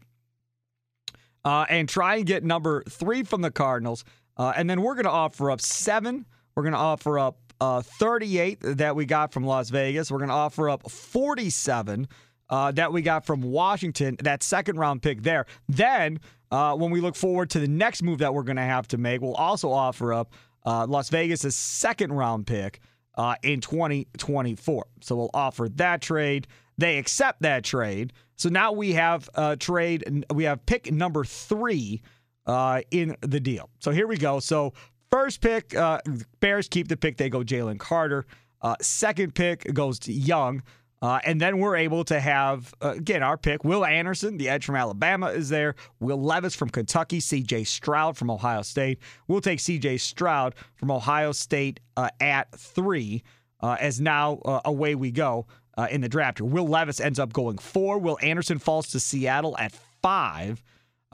uh, 1.45 1.67
and 1.69 1.89
try 1.89 2.17
and 2.17 2.27
get 2.27 2.45
number 2.45 2.83
three 2.89 3.23
from 3.23 3.43
the 3.43 3.51
Cardinals, 3.51 4.05
uh, 4.37 4.53
and 4.57 4.69
then 4.69 4.83
we're 4.83 4.95
gonna 4.95 5.11
offer 5.11 5.51
up 5.51 5.61
seven. 5.61 6.27
We're 6.55 6.65
gonna 6.65 6.77
offer 6.77 7.19
up 7.19 7.39
uh, 7.61 7.83
38 7.83 8.59
that 8.63 8.97
we 8.97 9.05
got 9.07 9.33
from 9.33 9.45
Las 9.45 9.71
Vegas. 9.71 10.11
We're 10.11 10.19
gonna 10.19 10.35
offer 10.35 10.69
up 10.69 10.91
47. 10.91 12.09
Uh, 12.51 12.73
that 12.73 12.91
we 12.95 13.03
got 13.03 13.27
from 13.27 13.43
Washington, 13.43 14.17
that 14.23 14.43
second 14.43 14.79
round 14.79 15.03
pick 15.03 15.21
there. 15.21 15.45
Then, 15.69 16.19
uh, 16.51 16.75
when 16.75 16.91
we 16.91 17.01
look 17.03 17.15
forward 17.15 17.51
to 17.51 17.61
the 17.61 17.69
next 17.69 18.03
move 18.03 18.21
that 18.21 18.33
we're 18.33 18.43
going 18.43 18.57
to 18.57 18.63
have 18.63 18.89
to 18.89 18.97
make, 18.97 19.21
we'll 19.21 19.35
also 19.35 19.71
offer 19.71 20.15
up 20.15 20.33
uh, 20.65 20.87
Las 20.89 21.09
Vegas' 21.11 21.55
second 21.55 22.13
round 22.13 22.47
pick 22.47 22.81
uh, 23.17 23.35
in 23.43 23.61
2024. 23.61 24.87
So 25.01 25.17
we'll 25.17 25.31
offer 25.35 25.69
that 25.77 26.01
trade. 26.01 26.47
They 26.79 26.99
accept 26.99 27.43
that 27.43 27.65
trade. 27.65 28.13
So 28.37 28.49
now 28.49 28.73
we 28.73 28.93
have 28.93 29.29
a 29.35 29.57
trade. 29.57 30.25
We 30.33 30.45
have 30.45 30.65
pick 30.65 30.93
number 30.93 31.25
three 31.25 32.03
uh, 32.47 32.83
in 32.91 33.17
the 33.21 33.41
deal. 33.41 33.69
So 33.81 33.91
here 33.91 34.07
we 34.07 34.17
go. 34.17 34.39
So 34.39 34.73
first 35.11 35.41
pick, 35.41 35.75
uh, 35.75 36.01
Bears 36.41 36.69
keep 36.69 36.89
the 36.89 36.97
pick. 36.97 37.17
They 37.17 37.29
go 37.29 37.41
Jalen 37.41 37.79
Carter. 37.79 38.27
Uh, 38.63 38.77
second 38.81 39.35
pick 39.35 39.73
goes 39.75 39.99
to 40.01 40.13
Young. 40.13 40.63
Uh, 41.01 41.21
and 41.25 41.41
then 41.41 41.59
we're 41.59 41.77
able 41.77 42.05
to 42.05 42.19
have, 42.19 42.75
uh, 42.83 42.91
again, 42.91 43.23
our 43.23 43.37
pick. 43.37 43.65
Will 43.65 43.85
Anderson, 43.85 44.37
the 44.37 44.49
edge 44.49 44.65
from 44.65 44.75
Alabama, 44.75 45.29
is 45.29 45.49
there. 45.49 45.75
Will 46.01 46.21
Levis 46.21 46.57
from 46.57 46.71
Kentucky. 46.71 47.21
CJ 47.21 47.67
Stroud 47.67 48.17
from 48.17 48.31
Ohio 48.31 48.63
State. 48.63 48.99
We'll 49.29 49.41
take 49.41 49.61
CJ 49.61 50.01
Stroud 50.01 50.55
from 50.75 50.91
Ohio 50.91 51.33
State 51.33 51.81
uh, 51.97 52.09
at 52.21 52.51
three, 52.59 53.23
uh, 53.61 53.77
as 53.79 54.01
now 54.01 54.39
uh, 54.45 54.61
away 54.65 54.97
we 54.97 55.13
go 55.13 55.47
uh, 55.77 55.87
in 55.91 56.01
the 56.01 56.09
draft. 56.09 56.41
Will 56.41 56.67
Levis 56.67 57.01
ends 57.01 57.21
up 57.21 57.33
going 57.33 57.59
four. 57.59 57.99
Will 57.99 58.19
Anderson 58.21 58.59
falls 58.59 58.89
to 58.91 59.01
Seattle 59.01 59.57
at 59.59 59.73
five. 60.03 60.63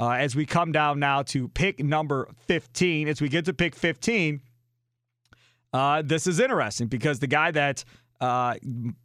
as 0.01 0.35
we 0.35 0.47
come 0.47 0.73
down 0.73 0.99
now 0.99 1.23
to 1.23 1.49
pick 1.49 1.85
number 1.85 2.29
15, 2.47 3.09
as 3.09 3.21
we 3.21 3.29
get 3.29 3.45
to 3.45 3.53
pick 3.53 3.75
15, 3.75 4.41
this 6.05 6.27
is 6.27 6.41
interesting 6.41 6.87
because 6.87 7.19
the 7.19 7.27
guy 7.27 7.51
that 7.51 7.85
uh, 8.25 8.55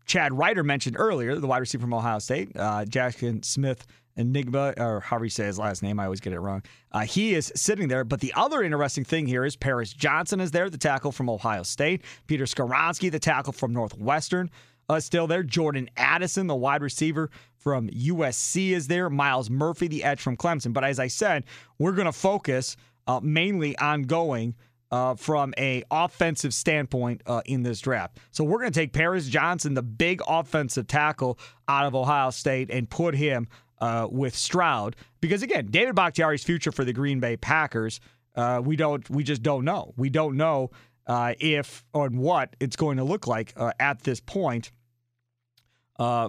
Chad 0.06 0.32
Reuter 0.34 0.64
mentioned 0.64 0.96
earlier, 0.98 1.36
the 1.36 1.46
wide 1.46 1.58
receiver 1.58 1.82
from 1.82 1.94
Ohio 1.94 2.20
State, 2.20 2.52
uh, 2.56 2.86
Jackson 2.86 3.44
Smith 3.44 3.86
Enigma, 4.16 4.74
or 4.78 5.02
however 5.02 5.26
you 5.26 5.30
say 5.30 5.46
his 5.46 5.60
last 5.60 5.84
name, 5.84 6.00
I 6.00 6.06
always 6.06 6.22
get 6.22 6.32
it 6.32 6.40
wrong. 6.40 6.64
Uh, 6.94 7.02
he 7.02 7.34
is 7.34 7.52
sitting 7.54 7.90
there. 7.90 8.06
But 8.06 8.22
the 8.22 8.34
other 8.34 8.64
interesting 8.64 9.04
thing 9.04 9.28
here 9.28 9.44
is 9.44 9.58
Paris 9.58 9.92
Johnson 9.92 10.40
is 10.40 10.52
there, 10.52 10.70
the 10.70 10.78
tackle 10.78 11.12
from 11.12 11.30
Ohio 11.30 11.64
State. 11.64 12.04
Peter 12.28 12.46
Skoronski, 12.46 13.12
the 13.12 13.20
tackle 13.20 13.52
from 13.52 13.74
Northwestern, 13.74 14.50
uh, 14.88 15.02
still 15.02 15.28
there. 15.28 15.44
Jordan 15.44 15.90
Addison, 15.98 16.48
the 16.48 16.56
wide 16.56 16.82
receiver 16.82 17.30
from 17.58 17.90
USC, 17.90 18.70
is 18.70 18.88
there. 18.88 19.10
Myles 19.10 19.50
Murphy, 19.50 19.90
the 19.90 20.06
edge 20.06 20.22
from 20.22 20.38
Clemson. 20.38 20.72
But 20.72 20.86
as 20.86 20.98
I 20.98 21.08
said, 21.08 21.44
we're 21.78 21.92
going 21.92 22.06
to 22.06 22.14
focus 22.14 22.78
uh, 23.06 23.20
mainly 23.22 23.78
on 23.80 24.04
going– 24.04 24.56
uh, 24.92 25.16
from 25.16 25.54
a 25.58 25.84
offensive 25.92 26.54
standpoint 26.54 27.22
uh, 27.26 27.42
in 27.46 27.64
this 27.64 27.80
draft. 27.80 28.18
So 28.32 28.44
we're 28.44 28.60
going 28.60 28.72
to 28.72 28.80
take 28.80 28.94
Paris 28.94 29.28
Johnson, 29.28 29.74
the 29.74 29.84
big 29.84 30.22
offensive 30.28 30.88
tackle 30.88 31.40
out 31.68 31.86
of 31.86 31.96
Ohio 31.96 32.30
State, 32.32 32.70
and 32.70 32.90
put 32.90 33.16
him 33.16 33.48
uh, 33.80 34.08
with 34.10 34.36
Stroud 34.36 34.96
because 35.22 35.42
again, 35.42 35.68
David 35.68 35.96
Bakhtiari's 35.96 36.44
future 36.44 36.72
for 36.72 36.84
the 36.84 36.94
Green 36.94 37.20
Bay 37.20 37.38
Packers, 37.38 38.00
uh, 38.36 38.62
we 38.64 38.76
don't, 38.76 39.08
we 39.10 39.24
just 39.24 39.44
don't 39.44 39.66
know. 39.66 39.94
We 39.98 40.10
don't 40.10 40.38
know 40.38 40.72
uh, 41.08 41.34
if 41.40 41.84
or 41.94 42.10
what 42.10 42.56
it's 42.60 42.76
going 42.76 42.98
to 42.98 43.04
look 43.04 43.28
like 43.28 43.54
uh, 43.58 43.72
at 43.80 44.04
this 44.04 44.20
point 44.20 44.72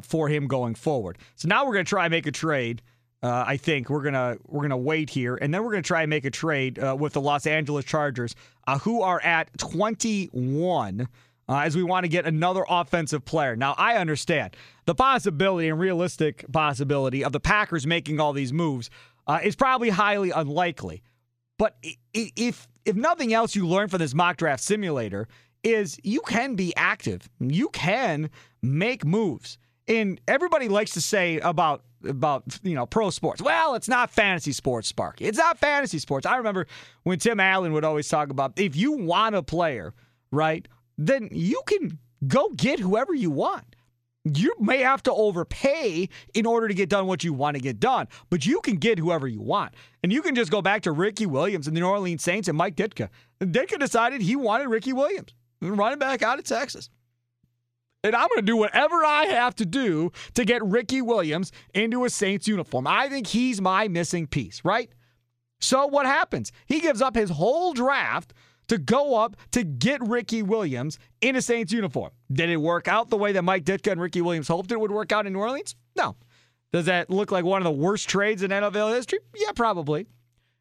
for 0.02 0.28
him 0.28 0.48
going 0.48 0.74
forward. 0.74 1.18
So 1.36 1.46
now 1.48 1.64
we're 1.64 1.74
going 1.74 1.84
to 1.84 1.88
try 1.88 2.06
and 2.06 2.10
make 2.10 2.26
a 2.26 2.32
trade 2.32 2.82
uh, 3.22 3.44
I 3.46 3.56
think 3.56 3.90
we're 3.90 4.02
gonna 4.02 4.36
we're 4.46 4.62
gonna 4.62 4.78
wait 4.78 5.10
here, 5.10 5.36
and 5.36 5.52
then 5.52 5.62
we're 5.62 5.72
gonna 5.72 5.82
try 5.82 6.02
and 6.02 6.10
make 6.10 6.24
a 6.24 6.30
trade 6.30 6.78
uh, 6.78 6.96
with 6.98 7.12
the 7.12 7.20
Los 7.20 7.46
Angeles 7.46 7.84
Chargers, 7.84 8.34
uh, 8.66 8.78
who 8.78 9.02
are 9.02 9.20
at 9.20 9.56
21, 9.58 11.08
uh, 11.48 11.56
as 11.58 11.76
we 11.76 11.82
want 11.82 12.04
to 12.04 12.08
get 12.08 12.26
another 12.26 12.64
offensive 12.68 13.24
player. 13.24 13.56
Now 13.56 13.74
I 13.76 13.96
understand 13.96 14.56
the 14.86 14.94
possibility 14.94 15.68
and 15.68 15.78
realistic 15.78 16.50
possibility 16.50 17.22
of 17.22 17.32
the 17.32 17.40
Packers 17.40 17.86
making 17.86 18.20
all 18.20 18.32
these 18.32 18.52
moves 18.52 18.88
uh, 19.26 19.40
is 19.42 19.54
probably 19.54 19.90
highly 19.90 20.30
unlikely. 20.30 21.02
But 21.58 21.76
if 22.14 22.66
if 22.86 22.96
nothing 22.96 23.34
else, 23.34 23.54
you 23.54 23.66
learn 23.66 23.88
from 23.88 23.98
this 23.98 24.14
mock 24.14 24.38
draft 24.38 24.62
simulator 24.62 25.28
is 25.62 25.98
you 26.02 26.22
can 26.22 26.54
be 26.54 26.74
active, 26.74 27.28
you 27.38 27.68
can 27.68 28.30
make 28.62 29.04
moves. 29.04 29.58
And 29.86 30.20
everybody 30.26 30.68
likes 30.68 30.92
to 30.92 31.00
say 31.00 31.38
about 31.40 31.82
about 32.06 32.58
you 32.62 32.74
know 32.74 32.86
pro 32.86 33.10
sports. 33.10 33.42
Well, 33.42 33.74
it's 33.74 33.88
not 33.88 34.10
fantasy 34.10 34.52
sports, 34.52 34.88
Sparky. 34.88 35.24
It's 35.24 35.38
not 35.38 35.58
fantasy 35.58 35.98
sports. 35.98 36.26
I 36.26 36.36
remember 36.36 36.66
when 37.02 37.18
Tim 37.18 37.40
Allen 37.40 37.72
would 37.72 37.84
always 37.84 38.08
talk 38.08 38.30
about 38.30 38.52
if 38.56 38.76
you 38.76 38.92
want 38.92 39.34
a 39.34 39.42
player, 39.42 39.94
right, 40.30 40.66
then 40.98 41.28
you 41.32 41.62
can 41.66 41.98
go 42.26 42.50
get 42.50 42.78
whoever 42.80 43.14
you 43.14 43.30
want. 43.30 43.64
You 44.24 44.54
may 44.60 44.78
have 44.78 45.02
to 45.04 45.12
overpay 45.12 46.08
in 46.34 46.44
order 46.44 46.68
to 46.68 46.74
get 46.74 46.90
done 46.90 47.06
what 47.06 47.24
you 47.24 47.32
want 47.32 47.56
to 47.56 47.62
get 47.62 47.80
done, 47.80 48.06
but 48.28 48.44
you 48.44 48.60
can 48.60 48.76
get 48.76 48.98
whoever 48.98 49.26
you 49.26 49.40
want. 49.40 49.72
And 50.02 50.12
you 50.12 50.20
can 50.20 50.34
just 50.34 50.50
go 50.50 50.60
back 50.60 50.82
to 50.82 50.92
Ricky 50.92 51.24
Williams 51.24 51.66
and 51.66 51.74
the 51.74 51.80
New 51.80 51.86
Orleans 51.86 52.22
Saints 52.22 52.46
and 52.46 52.58
Mike 52.58 52.76
Ditka. 52.76 53.08
Ditka 53.40 53.78
decided 53.78 54.20
he 54.20 54.36
wanted 54.36 54.68
Ricky 54.68 54.92
Williams, 54.92 55.32
running 55.62 55.98
back 55.98 56.22
out 56.22 56.38
of 56.38 56.44
Texas 56.44 56.90
and 58.02 58.14
I'm 58.14 58.28
going 58.28 58.38
to 58.38 58.42
do 58.42 58.56
whatever 58.56 59.04
I 59.04 59.26
have 59.26 59.54
to 59.56 59.66
do 59.66 60.12
to 60.34 60.44
get 60.44 60.64
Ricky 60.64 61.02
Williams 61.02 61.52
into 61.74 62.04
a 62.04 62.10
Saints 62.10 62.48
uniform. 62.48 62.86
I 62.86 63.08
think 63.08 63.26
he's 63.26 63.60
my 63.60 63.88
missing 63.88 64.26
piece, 64.26 64.64
right? 64.64 64.90
So 65.60 65.86
what 65.86 66.06
happens? 66.06 66.52
He 66.66 66.80
gives 66.80 67.02
up 67.02 67.14
his 67.14 67.30
whole 67.30 67.74
draft 67.74 68.32
to 68.68 68.78
go 68.78 69.16
up 69.16 69.36
to 69.50 69.64
get 69.64 70.00
Ricky 70.06 70.42
Williams 70.42 70.98
in 71.20 71.36
a 71.36 71.42
Saints 71.42 71.72
uniform. 71.72 72.12
Did 72.32 72.48
it 72.50 72.56
work 72.56 72.88
out 72.88 73.10
the 73.10 73.16
way 73.16 73.32
that 73.32 73.42
Mike 73.42 73.64
Ditka 73.64 73.92
and 73.92 74.00
Ricky 74.00 74.22
Williams 74.22 74.48
hoped 74.48 74.72
it 74.72 74.80
would 74.80 74.92
work 74.92 75.12
out 75.12 75.26
in 75.26 75.32
New 75.32 75.40
Orleans? 75.40 75.74
No. 75.96 76.16
Does 76.72 76.86
that 76.86 77.10
look 77.10 77.32
like 77.32 77.44
one 77.44 77.60
of 77.60 77.64
the 77.64 77.70
worst 77.70 78.08
trades 78.08 78.42
in 78.42 78.50
NFL 78.50 78.94
history? 78.94 79.18
Yeah, 79.34 79.50
probably. 79.54 80.06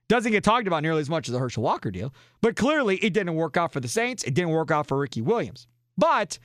Doesn't 0.07 0.31
get 0.31 0.43
talked 0.43 0.65
about 0.65 0.81
nearly 0.81 1.01
as 1.01 1.09
much 1.09 1.29
as 1.29 1.33
the 1.33 1.39
Herschel 1.39 1.61
Walker 1.61 1.91
deal, 1.91 2.11
but 2.41 2.55
clearly 2.55 2.97
it 2.97 3.13
didn't 3.13 3.35
work 3.35 3.57
out 3.57 3.71
for 3.71 3.79
the 3.79 3.87
Saints. 3.87 4.23
It 4.23 4.33
didn't 4.33 4.49
work 4.49 4.71
out 4.71 4.87
for 4.87 4.97
Ricky 4.97 5.21
Williams. 5.21 5.67
But 5.95 6.39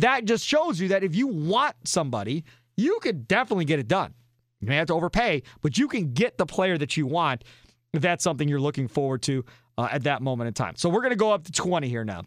that 0.00 0.24
just 0.24 0.44
shows 0.44 0.80
you 0.80 0.88
that 0.88 1.04
if 1.04 1.14
you 1.14 1.26
want 1.26 1.76
somebody, 1.84 2.44
you 2.76 2.98
could 3.00 3.28
definitely 3.28 3.64
get 3.64 3.78
it 3.78 3.88
done. 3.88 4.14
You 4.60 4.68
may 4.68 4.76
have 4.76 4.86
to 4.88 4.94
overpay, 4.94 5.42
but 5.60 5.78
you 5.78 5.88
can 5.88 6.12
get 6.12 6.38
the 6.38 6.46
player 6.46 6.78
that 6.78 6.96
you 6.96 7.06
want 7.06 7.44
if 7.92 8.02
that's 8.02 8.24
something 8.24 8.48
you're 8.48 8.60
looking 8.60 8.88
forward 8.88 9.22
to 9.22 9.44
uh, 9.78 9.88
at 9.90 10.04
that 10.04 10.22
moment 10.22 10.48
in 10.48 10.54
time. 10.54 10.74
So 10.76 10.88
we're 10.88 11.00
going 11.00 11.10
to 11.10 11.16
go 11.16 11.32
up 11.32 11.44
to 11.44 11.52
20 11.52 11.88
here 11.88 12.04
now. 12.04 12.22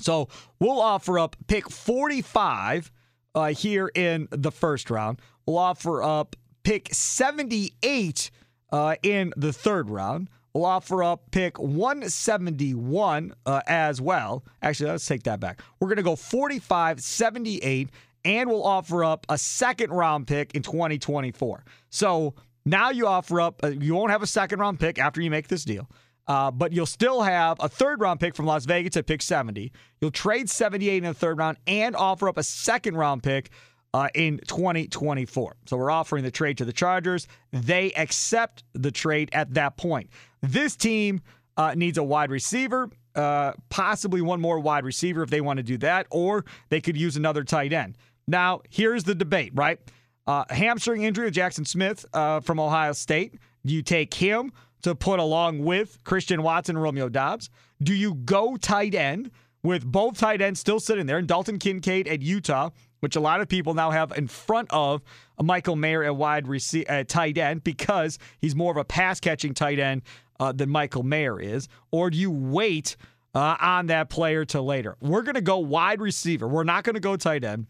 So 0.00 0.28
we'll 0.60 0.80
offer 0.80 1.18
up 1.18 1.36
pick 1.46 1.70
45 1.70 2.92
uh, 3.34 3.46
here 3.48 3.90
in 3.94 4.28
the 4.30 4.52
first 4.52 4.90
round. 4.90 5.20
We'll 5.46 5.58
offer 5.58 6.02
up 6.02 6.36
pick 6.62 6.88
78 6.92 8.30
uh, 8.72 8.96
in 9.02 9.32
the 9.36 9.52
third 9.52 9.90
round. 9.90 10.28
We'll 10.56 10.64
offer 10.64 11.04
up 11.04 11.30
pick 11.32 11.58
171 11.58 13.34
uh, 13.44 13.60
as 13.66 14.00
well. 14.00 14.42
Actually, 14.62 14.88
let's 14.88 15.04
take 15.04 15.24
that 15.24 15.38
back. 15.38 15.60
We're 15.78 15.88
going 15.88 15.98
to 15.98 16.02
go 16.02 16.16
45, 16.16 17.02
78, 17.02 17.90
and 18.24 18.48
we'll 18.48 18.64
offer 18.64 19.04
up 19.04 19.26
a 19.28 19.36
second 19.36 19.90
round 19.90 20.26
pick 20.26 20.54
in 20.54 20.62
2024. 20.62 21.62
So 21.90 22.36
now 22.64 22.88
you 22.88 23.06
offer 23.06 23.38
up, 23.38 23.62
uh, 23.62 23.68
you 23.68 23.94
won't 23.94 24.10
have 24.10 24.22
a 24.22 24.26
second 24.26 24.60
round 24.60 24.80
pick 24.80 24.98
after 24.98 25.20
you 25.20 25.30
make 25.30 25.48
this 25.48 25.62
deal. 25.62 25.90
Uh, 26.26 26.50
but 26.50 26.72
you'll 26.72 26.86
still 26.86 27.20
have 27.20 27.58
a 27.60 27.68
third 27.68 28.00
round 28.00 28.18
pick 28.18 28.34
from 28.34 28.46
Las 28.46 28.64
Vegas 28.64 28.96
at 28.96 29.06
pick 29.06 29.20
70. 29.20 29.70
You'll 30.00 30.10
trade 30.10 30.48
78 30.48 30.96
in 30.96 31.04
the 31.04 31.12
third 31.12 31.36
round 31.36 31.58
and 31.66 31.94
offer 31.94 32.30
up 32.30 32.38
a 32.38 32.42
second 32.42 32.96
round 32.96 33.22
pick 33.22 33.50
uh, 33.94 34.08
in 34.14 34.38
2024. 34.46 35.56
So 35.66 35.76
we're 35.76 35.90
offering 35.90 36.24
the 36.24 36.30
trade 36.30 36.58
to 36.58 36.64
the 36.64 36.72
Chargers. 36.72 37.26
They 37.52 37.92
accept 37.92 38.64
the 38.74 38.90
trade 38.90 39.30
at 39.32 39.54
that 39.54 39.76
point. 39.76 40.10
This 40.42 40.76
team 40.76 41.22
uh, 41.56 41.74
needs 41.74 41.98
a 41.98 42.02
wide 42.02 42.30
receiver, 42.30 42.90
uh, 43.14 43.52
possibly 43.70 44.20
one 44.20 44.40
more 44.40 44.60
wide 44.60 44.84
receiver 44.84 45.22
if 45.22 45.30
they 45.30 45.40
want 45.40 45.56
to 45.58 45.62
do 45.62 45.78
that, 45.78 46.06
or 46.10 46.44
they 46.68 46.80
could 46.80 46.96
use 46.96 47.16
another 47.16 47.44
tight 47.44 47.72
end. 47.72 47.96
Now, 48.28 48.60
here's 48.70 49.04
the 49.04 49.14
debate, 49.14 49.52
right? 49.54 49.78
Uh, 50.26 50.44
hamstring 50.50 51.04
injury 51.04 51.28
of 51.28 51.32
Jackson 51.32 51.64
Smith 51.64 52.04
uh, 52.12 52.40
from 52.40 52.58
Ohio 52.58 52.92
State. 52.92 53.38
Do 53.64 53.72
you 53.72 53.82
take 53.82 54.12
him 54.12 54.52
to 54.82 54.94
put 54.94 55.20
along 55.20 55.64
with 55.64 56.02
Christian 56.04 56.42
Watson 56.42 56.76
and 56.76 56.82
Romeo 56.82 57.08
Doubs? 57.08 57.48
Do 57.82 57.94
you 57.94 58.14
go 58.14 58.56
tight 58.56 58.94
end 58.94 59.30
with 59.62 59.84
both 59.84 60.18
tight 60.18 60.40
ends 60.40 60.60
still 60.60 60.80
sitting 60.80 61.06
there 61.06 61.18
and 61.18 61.26
Dalton 61.26 61.58
Kincaid 61.58 62.08
at 62.08 62.22
Utah, 62.22 62.70
which 63.00 63.16
a 63.16 63.20
lot 63.20 63.40
of 63.40 63.48
people 63.48 63.74
now 63.74 63.90
have 63.90 64.12
in 64.16 64.28
front 64.28 64.68
of 64.70 65.02
Michael 65.42 65.76
Mayer 65.76 66.02
at 66.04 66.16
wide 66.16 66.48
receiver, 66.48 66.90
at 66.90 67.08
tight 67.08 67.38
end 67.38 67.64
because 67.64 68.18
he's 68.40 68.54
more 68.54 68.70
of 68.70 68.76
a 68.76 68.84
pass 68.84 69.20
catching 69.20 69.54
tight 69.54 69.78
end 69.78 70.02
uh, 70.40 70.52
than 70.52 70.70
Michael 70.70 71.02
Mayer 71.02 71.40
is? 71.40 71.68
Or 71.90 72.10
do 72.10 72.18
you 72.18 72.30
wait 72.30 72.96
uh, 73.34 73.56
on 73.60 73.86
that 73.86 74.08
player 74.08 74.44
till 74.44 74.64
later? 74.64 74.96
We're 75.00 75.22
going 75.22 75.34
to 75.34 75.40
go 75.40 75.58
wide 75.58 76.00
receiver. 76.00 76.48
We're 76.48 76.64
not 76.64 76.84
going 76.84 76.94
to 76.94 77.00
go 77.00 77.16
tight 77.16 77.44
end. 77.44 77.66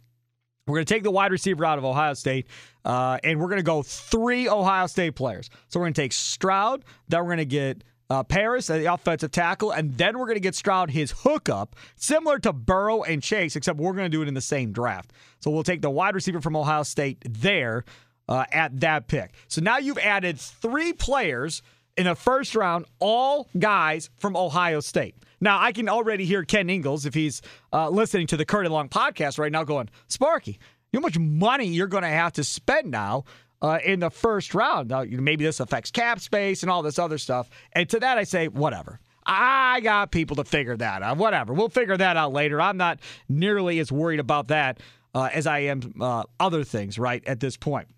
We're 0.66 0.76
going 0.76 0.86
to 0.86 0.94
take 0.94 1.04
the 1.04 1.12
wide 1.12 1.30
receiver 1.30 1.64
out 1.64 1.78
of 1.78 1.84
Ohio 1.84 2.14
State, 2.14 2.48
uh, 2.84 3.18
and 3.22 3.38
we're 3.38 3.46
going 3.46 3.60
to 3.60 3.62
go 3.62 3.84
three 3.84 4.48
Ohio 4.48 4.88
State 4.88 5.14
players. 5.14 5.48
So 5.68 5.78
we're 5.78 5.86
going 5.86 5.94
to 5.94 6.02
take 6.02 6.12
Stroud, 6.12 6.84
then 7.08 7.20
we're 7.20 7.26
going 7.26 7.38
to 7.38 7.44
get 7.44 7.84
uh, 8.10 8.22
Paris, 8.22 8.68
the 8.68 8.92
offensive 8.92 9.30
tackle, 9.30 9.70
and 9.70 9.96
then 9.98 10.18
we're 10.18 10.26
going 10.26 10.36
to 10.36 10.40
get 10.40 10.54
Stroud 10.54 10.90
his 10.90 11.12
hookup, 11.18 11.76
similar 11.96 12.38
to 12.40 12.52
Burrow 12.52 13.02
and 13.02 13.22
Chase, 13.22 13.56
except 13.56 13.78
we're 13.78 13.92
going 13.92 14.10
to 14.10 14.16
do 14.16 14.22
it 14.22 14.28
in 14.28 14.34
the 14.34 14.40
same 14.40 14.72
draft. 14.72 15.12
So 15.40 15.50
we'll 15.50 15.62
take 15.62 15.82
the 15.82 15.90
wide 15.90 16.14
receiver 16.14 16.40
from 16.40 16.56
Ohio 16.56 16.82
State 16.82 17.22
there 17.28 17.84
uh, 18.28 18.44
at 18.52 18.80
that 18.80 19.08
pick. 19.08 19.34
So 19.48 19.60
now 19.60 19.78
you've 19.78 19.98
added 19.98 20.38
three 20.38 20.92
players 20.92 21.62
in 21.96 22.04
the 22.04 22.14
first 22.14 22.54
round, 22.54 22.86
all 22.98 23.48
guys 23.58 24.10
from 24.16 24.36
Ohio 24.36 24.80
State. 24.80 25.16
Now, 25.40 25.60
I 25.60 25.72
can 25.72 25.88
already 25.88 26.24
hear 26.24 26.44
Ken 26.44 26.70
Ingalls, 26.70 27.06
if 27.06 27.14
he's 27.14 27.42
uh, 27.72 27.90
listening 27.90 28.26
to 28.28 28.36
the 28.36 28.44
Curd 28.44 28.66
and 28.66 28.72
Long 28.72 28.88
podcast 28.88 29.38
right 29.38 29.52
now, 29.52 29.64
going, 29.64 29.90
Sparky, 30.08 30.58
how 30.94 31.00
much 31.00 31.18
money 31.18 31.66
you're 31.66 31.86
going 31.86 32.04
to 32.04 32.08
have 32.08 32.32
to 32.34 32.44
spend 32.44 32.90
now 32.90 33.24
uh, 33.66 33.78
in 33.84 34.00
the 34.00 34.10
first 34.10 34.54
round? 34.54 34.90
Now, 34.90 35.04
maybe 35.08 35.44
this 35.44 35.60
affects 35.60 35.90
cap 35.90 36.20
space 36.20 36.62
and 36.62 36.70
all 36.70 36.82
this 36.82 36.98
other 36.98 37.18
stuff. 37.18 37.50
And 37.72 37.88
to 37.90 38.00
that, 38.00 38.18
I 38.18 38.24
say, 38.24 38.48
whatever. 38.48 39.00
I 39.26 39.80
got 39.80 40.12
people 40.12 40.36
to 40.36 40.44
figure 40.44 40.76
that 40.76 41.02
out. 41.02 41.16
Whatever. 41.16 41.52
We'll 41.52 41.68
figure 41.68 41.96
that 41.96 42.16
out 42.16 42.32
later. 42.32 42.60
I'm 42.60 42.76
not 42.76 43.00
nearly 43.28 43.80
as 43.80 43.90
worried 43.90 44.20
about 44.20 44.48
that 44.48 44.80
uh, 45.14 45.30
as 45.32 45.46
I 45.46 45.60
am 45.60 45.94
uh, 46.00 46.24
other 46.38 46.62
things, 46.62 46.98
right, 46.98 47.26
at 47.26 47.40
this 47.40 47.56
point. 47.56 47.88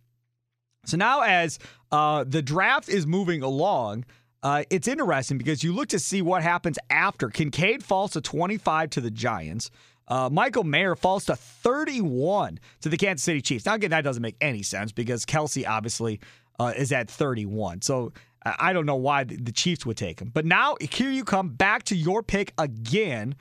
So 0.87 0.97
now, 0.97 1.21
as 1.21 1.59
uh, 1.93 2.25
the 2.27 2.41
draft 2.41 2.89
is 2.89 3.07
moving 3.07 3.43
along, 3.43 4.07
uh, 4.43 4.65
it's 4.71 4.89
interesting 4.89 5.37
because 5.37 5.63
you 5.63 5.75
look 5.75 5.89
to 5.89 5.99
see 5.99 6.23
what 6.23 6.43
happens 6.43 6.79
after. 6.89 7.29
Kincaid 7.29 7.85
falls 7.85 8.13
to 8.13 8.21
25 8.21 8.91
to 8.91 9.01
the 9.01 9.11
Giants. 9.11 9.71
Uh, 10.09 10.29
Michael 10.33 10.65
Mayer 10.65 10.97
falls 10.97 11.27
to 11.27 11.37
31 11.37 12.59
to 12.81 12.89
the 12.89 12.97
Kansas 12.97 13.23
City 13.25 13.41
Chiefs. 13.43 13.67
Now, 13.67 13.75
again, 13.75 13.91
that 13.91 14.03
doesn't 14.03 14.23
make 14.23 14.37
any 14.41 14.63
sense 14.63 14.91
because 14.91 15.27
Kelce 15.27 15.69
obviously 15.69 16.21
uh, 16.59 16.73
is 16.77 16.93
at 16.93 17.11
31. 17.11 17.83
So 17.83 18.13
I 18.45 18.73
don't 18.73 18.87
know 18.87 18.97
why 18.97 19.25
the 19.25 19.53
Chiefs 19.53 19.85
would 19.85 19.97
take 19.97 20.21
him. 20.21 20.31
But 20.33 20.45
now 20.47 20.77
here 20.81 21.11
you 21.11 21.25
come 21.25 21.51
back 21.51 21.85
to 21.85 21.97
your 21.97 22.23
pick 22.23 22.53
again 22.57 23.35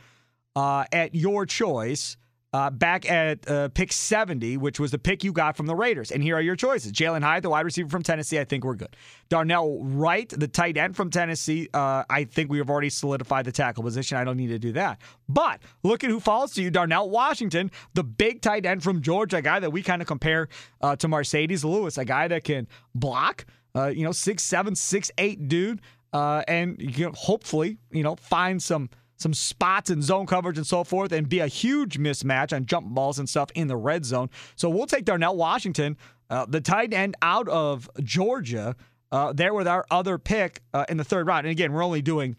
uh, 0.56 0.86
at 0.92 1.16
your 1.16 1.46
choice 1.46 2.18
uh, 2.54 2.70
back 2.70 3.10
at 3.10 3.50
uh, 3.50 3.70
pick 3.70 3.92
70, 3.92 4.58
which 4.58 4.80
was 4.80 4.92
the 4.92 4.98
pick 4.98 5.24
you 5.24 5.34
got 5.34 5.58
from 5.58 5.66
the 5.66 5.76
Raiders. 5.76 6.12
And 6.12 6.24
here 6.24 6.36
are 6.36 6.42
your 6.42 6.56
choices 6.56 6.92
Jalin 6.92 7.22
Hyatt, 7.22 7.44
the 7.44 7.50
wide 7.50 7.66
receiver 7.66 7.90
from 7.90 8.04
Tennessee, 8.04 8.40
I 8.40 8.46
think 8.46 8.64
we're 8.64 8.76
good. 8.76 8.96
Darnell 9.30 9.84
Wright, 9.84 10.30
the 10.30 10.48
tight 10.48 10.78
end 10.78 10.96
from 10.96 11.10
Tennessee, 11.10 11.68
uh, 11.74 12.04
I 12.10 12.24
think 12.24 12.50
we 12.50 12.58
have 12.60 12.70
already 12.70 12.90
solidified 12.90 13.46
the 13.46 13.52
tackle 13.52 13.84
position. 13.84 14.18
I 14.18 14.24
don't 14.24 14.38
need 14.38 14.48
to 14.48 14.60
do 14.60 14.72
that. 14.74 15.02
But 15.28 15.62
look 15.84 16.04
at 16.04 16.10
who 16.10 16.20
falls 16.20 16.54
to 16.54 16.64
you 16.64 16.72
Darnell 16.72 17.10
Washington, 17.10 17.70
the 17.94 18.04
big 18.04 18.42
tight 18.42 18.66
end 18.66 18.82
from 18.82 19.02
Georgia, 19.02 19.38
a 19.38 19.42
guy 19.42 19.60
that 19.60 19.72
we 19.72 19.84
kind 19.84 20.02
of 20.02 20.08
compare 20.08 20.48
uh, 20.82 20.96
to 20.96 21.08
Marcedes 21.08 21.66
Lewis, 21.66 21.98
a 21.98 22.06
guy 22.06 22.28
that 22.30 22.44
can 22.44 22.68
block, 22.96 23.46
uh, 23.76 23.88
you 23.88 24.04
know, 24.04 24.14
six 24.14 24.44
seven, 24.44 24.74
six 24.74 25.12
eight 25.18 25.48
dude, 25.50 25.82
uh, 26.14 26.44
and 26.48 26.78
you 26.80 27.06
know, 27.06 27.12
hopefully, 27.14 27.78
you 27.92 28.04
know, 28.04 28.16
find 28.16 28.64
some 28.64 28.90
some 29.18 29.34
spots 29.34 29.90
and 29.90 30.04
zone 30.04 30.26
coverage 30.26 30.58
and 30.58 30.66
so 30.66 30.84
forth, 30.84 31.12
and 31.12 31.28
be 31.28 31.40
a 31.40 31.48
huge 31.48 32.00
mismatch 32.00 32.56
on 32.56 32.66
jump 32.66 32.88
balls 32.88 33.20
and 33.20 33.28
stuff 33.28 33.50
in 33.56 33.68
the 33.68 33.76
red 33.76 34.06
zone. 34.06 34.30
So 34.56 34.70
we'll 34.70 34.86
take 34.86 35.06
Darnell 35.06 35.36
Washington, 35.36 35.98
uh, 36.30 36.46
the 36.48 36.62
tight 36.62 36.94
end 36.94 37.16
out 37.22 37.48
of 37.50 37.90
Georgia, 38.04 38.76
uh, 39.12 39.34
there 39.34 39.54
with 39.54 39.68
our 39.68 39.86
other 39.92 40.18
pick 40.18 40.62
uh, 40.74 40.86
in 40.90 40.98
the 40.98 41.04
third 41.04 41.28
round. 41.28 41.46
And 41.46 41.52
again, 41.52 41.74
we're 41.74 41.84
only 41.84 42.02
doing 42.02 42.36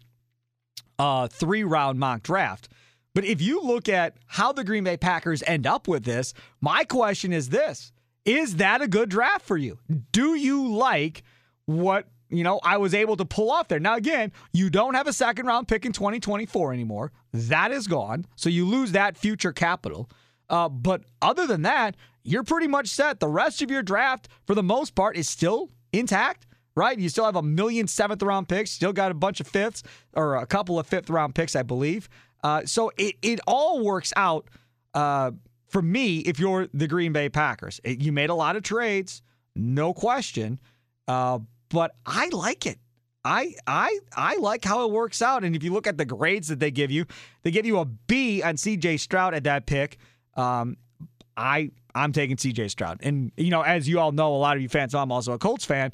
a 0.98 1.28
three 1.28 1.64
round 1.64 1.98
mock 1.98 2.22
draft. 2.22 2.68
But 3.14 3.24
if 3.24 3.40
you 3.42 3.60
look 3.60 3.88
at 3.88 4.16
how 4.26 4.52
the 4.52 4.64
Green 4.64 4.84
Bay 4.84 4.96
Packers 4.96 5.42
end 5.46 5.66
up 5.66 5.88
with 5.88 6.04
this, 6.04 6.34
my 6.60 6.84
question 6.84 7.32
is 7.32 7.48
this 7.48 7.92
Is 8.24 8.56
that 8.56 8.82
a 8.82 8.88
good 8.88 9.08
draft 9.08 9.44
for 9.44 9.56
you? 9.56 9.78
Do 10.12 10.34
you 10.34 10.68
like 10.68 11.24
what 11.66 12.06
you 12.30 12.44
know, 12.44 12.60
I 12.62 12.76
was 12.76 12.94
able 12.94 13.16
to 13.16 13.24
pull 13.24 13.50
off 13.50 13.68
there. 13.68 13.80
Now, 13.80 13.96
again, 13.96 14.32
you 14.52 14.70
don't 14.70 14.94
have 14.94 15.06
a 15.06 15.12
second 15.12 15.46
round 15.46 15.68
pick 15.68 15.86
in 15.86 15.92
2024 15.92 16.72
anymore. 16.72 17.12
That 17.32 17.72
is 17.72 17.86
gone. 17.86 18.26
So 18.36 18.48
you 18.48 18.66
lose 18.66 18.92
that 18.92 19.16
future 19.16 19.52
capital. 19.52 20.10
Uh, 20.50 20.68
but 20.68 21.02
other 21.22 21.46
than 21.46 21.62
that, 21.62 21.96
you're 22.22 22.44
pretty 22.44 22.66
much 22.66 22.88
set. 22.88 23.20
The 23.20 23.28
rest 23.28 23.62
of 23.62 23.70
your 23.70 23.82
draft, 23.82 24.28
for 24.46 24.54
the 24.54 24.62
most 24.62 24.94
part, 24.94 25.16
is 25.16 25.28
still 25.28 25.70
intact, 25.92 26.46
right? 26.74 26.98
You 26.98 27.08
still 27.08 27.24
have 27.24 27.36
a 27.36 27.42
million 27.42 27.86
seventh 27.86 28.22
round 28.22 28.48
picks, 28.48 28.70
still 28.70 28.92
got 28.92 29.10
a 29.10 29.14
bunch 29.14 29.40
of 29.40 29.46
fifths 29.46 29.82
or 30.14 30.36
a 30.36 30.46
couple 30.46 30.78
of 30.78 30.86
fifth 30.86 31.10
round 31.10 31.34
picks, 31.34 31.56
I 31.56 31.62
believe. 31.62 32.08
Uh, 32.42 32.62
so 32.64 32.92
it, 32.98 33.16
it 33.22 33.40
all 33.46 33.84
works 33.84 34.12
out 34.16 34.48
uh, 34.94 35.32
for 35.66 35.82
me 35.82 36.18
if 36.20 36.38
you're 36.38 36.68
the 36.72 36.86
Green 36.86 37.12
Bay 37.12 37.28
Packers. 37.28 37.80
It, 37.84 38.00
you 38.00 38.12
made 38.12 38.30
a 38.30 38.34
lot 38.34 38.56
of 38.56 38.62
trades, 38.62 39.22
no 39.54 39.92
question. 39.92 40.60
But 41.70 41.94
I 42.06 42.28
like 42.32 42.66
it. 42.66 42.78
I 43.24 43.54
I 43.66 43.98
I 44.16 44.36
like 44.36 44.64
how 44.64 44.84
it 44.86 44.92
works 44.92 45.20
out. 45.20 45.44
And 45.44 45.54
if 45.54 45.62
you 45.62 45.72
look 45.72 45.86
at 45.86 45.98
the 45.98 46.04
grades 46.04 46.48
that 46.48 46.60
they 46.60 46.70
give 46.70 46.90
you, 46.90 47.04
they 47.42 47.50
give 47.50 47.66
you 47.66 47.78
a 47.78 47.84
B 47.84 48.42
on 48.42 48.56
CJ 48.56 49.00
Stroud 49.00 49.34
at 49.34 49.44
that 49.44 49.66
pick. 49.66 49.98
Um, 50.34 50.76
I 51.36 51.70
I'm 51.94 52.12
taking 52.12 52.36
CJ 52.36 52.70
Stroud, 52.70 53.00
and 53.02 53.32
you 53.36 53.50
know, 53.50 53.62
as 53.62 53.88
you 53.88 54.00
all 54.00 54.12
know, 54.12 54.34
a 54.34 54.38
lot 54.38 54.56
of 54.56 54.62
you 54.62 54.68
fans, 54.68 54.94
I'm 54.94 55.12
also 55.12 55.32
a 55.32 55.38
Colts 55.38 55.64
fan, 55.64 55.92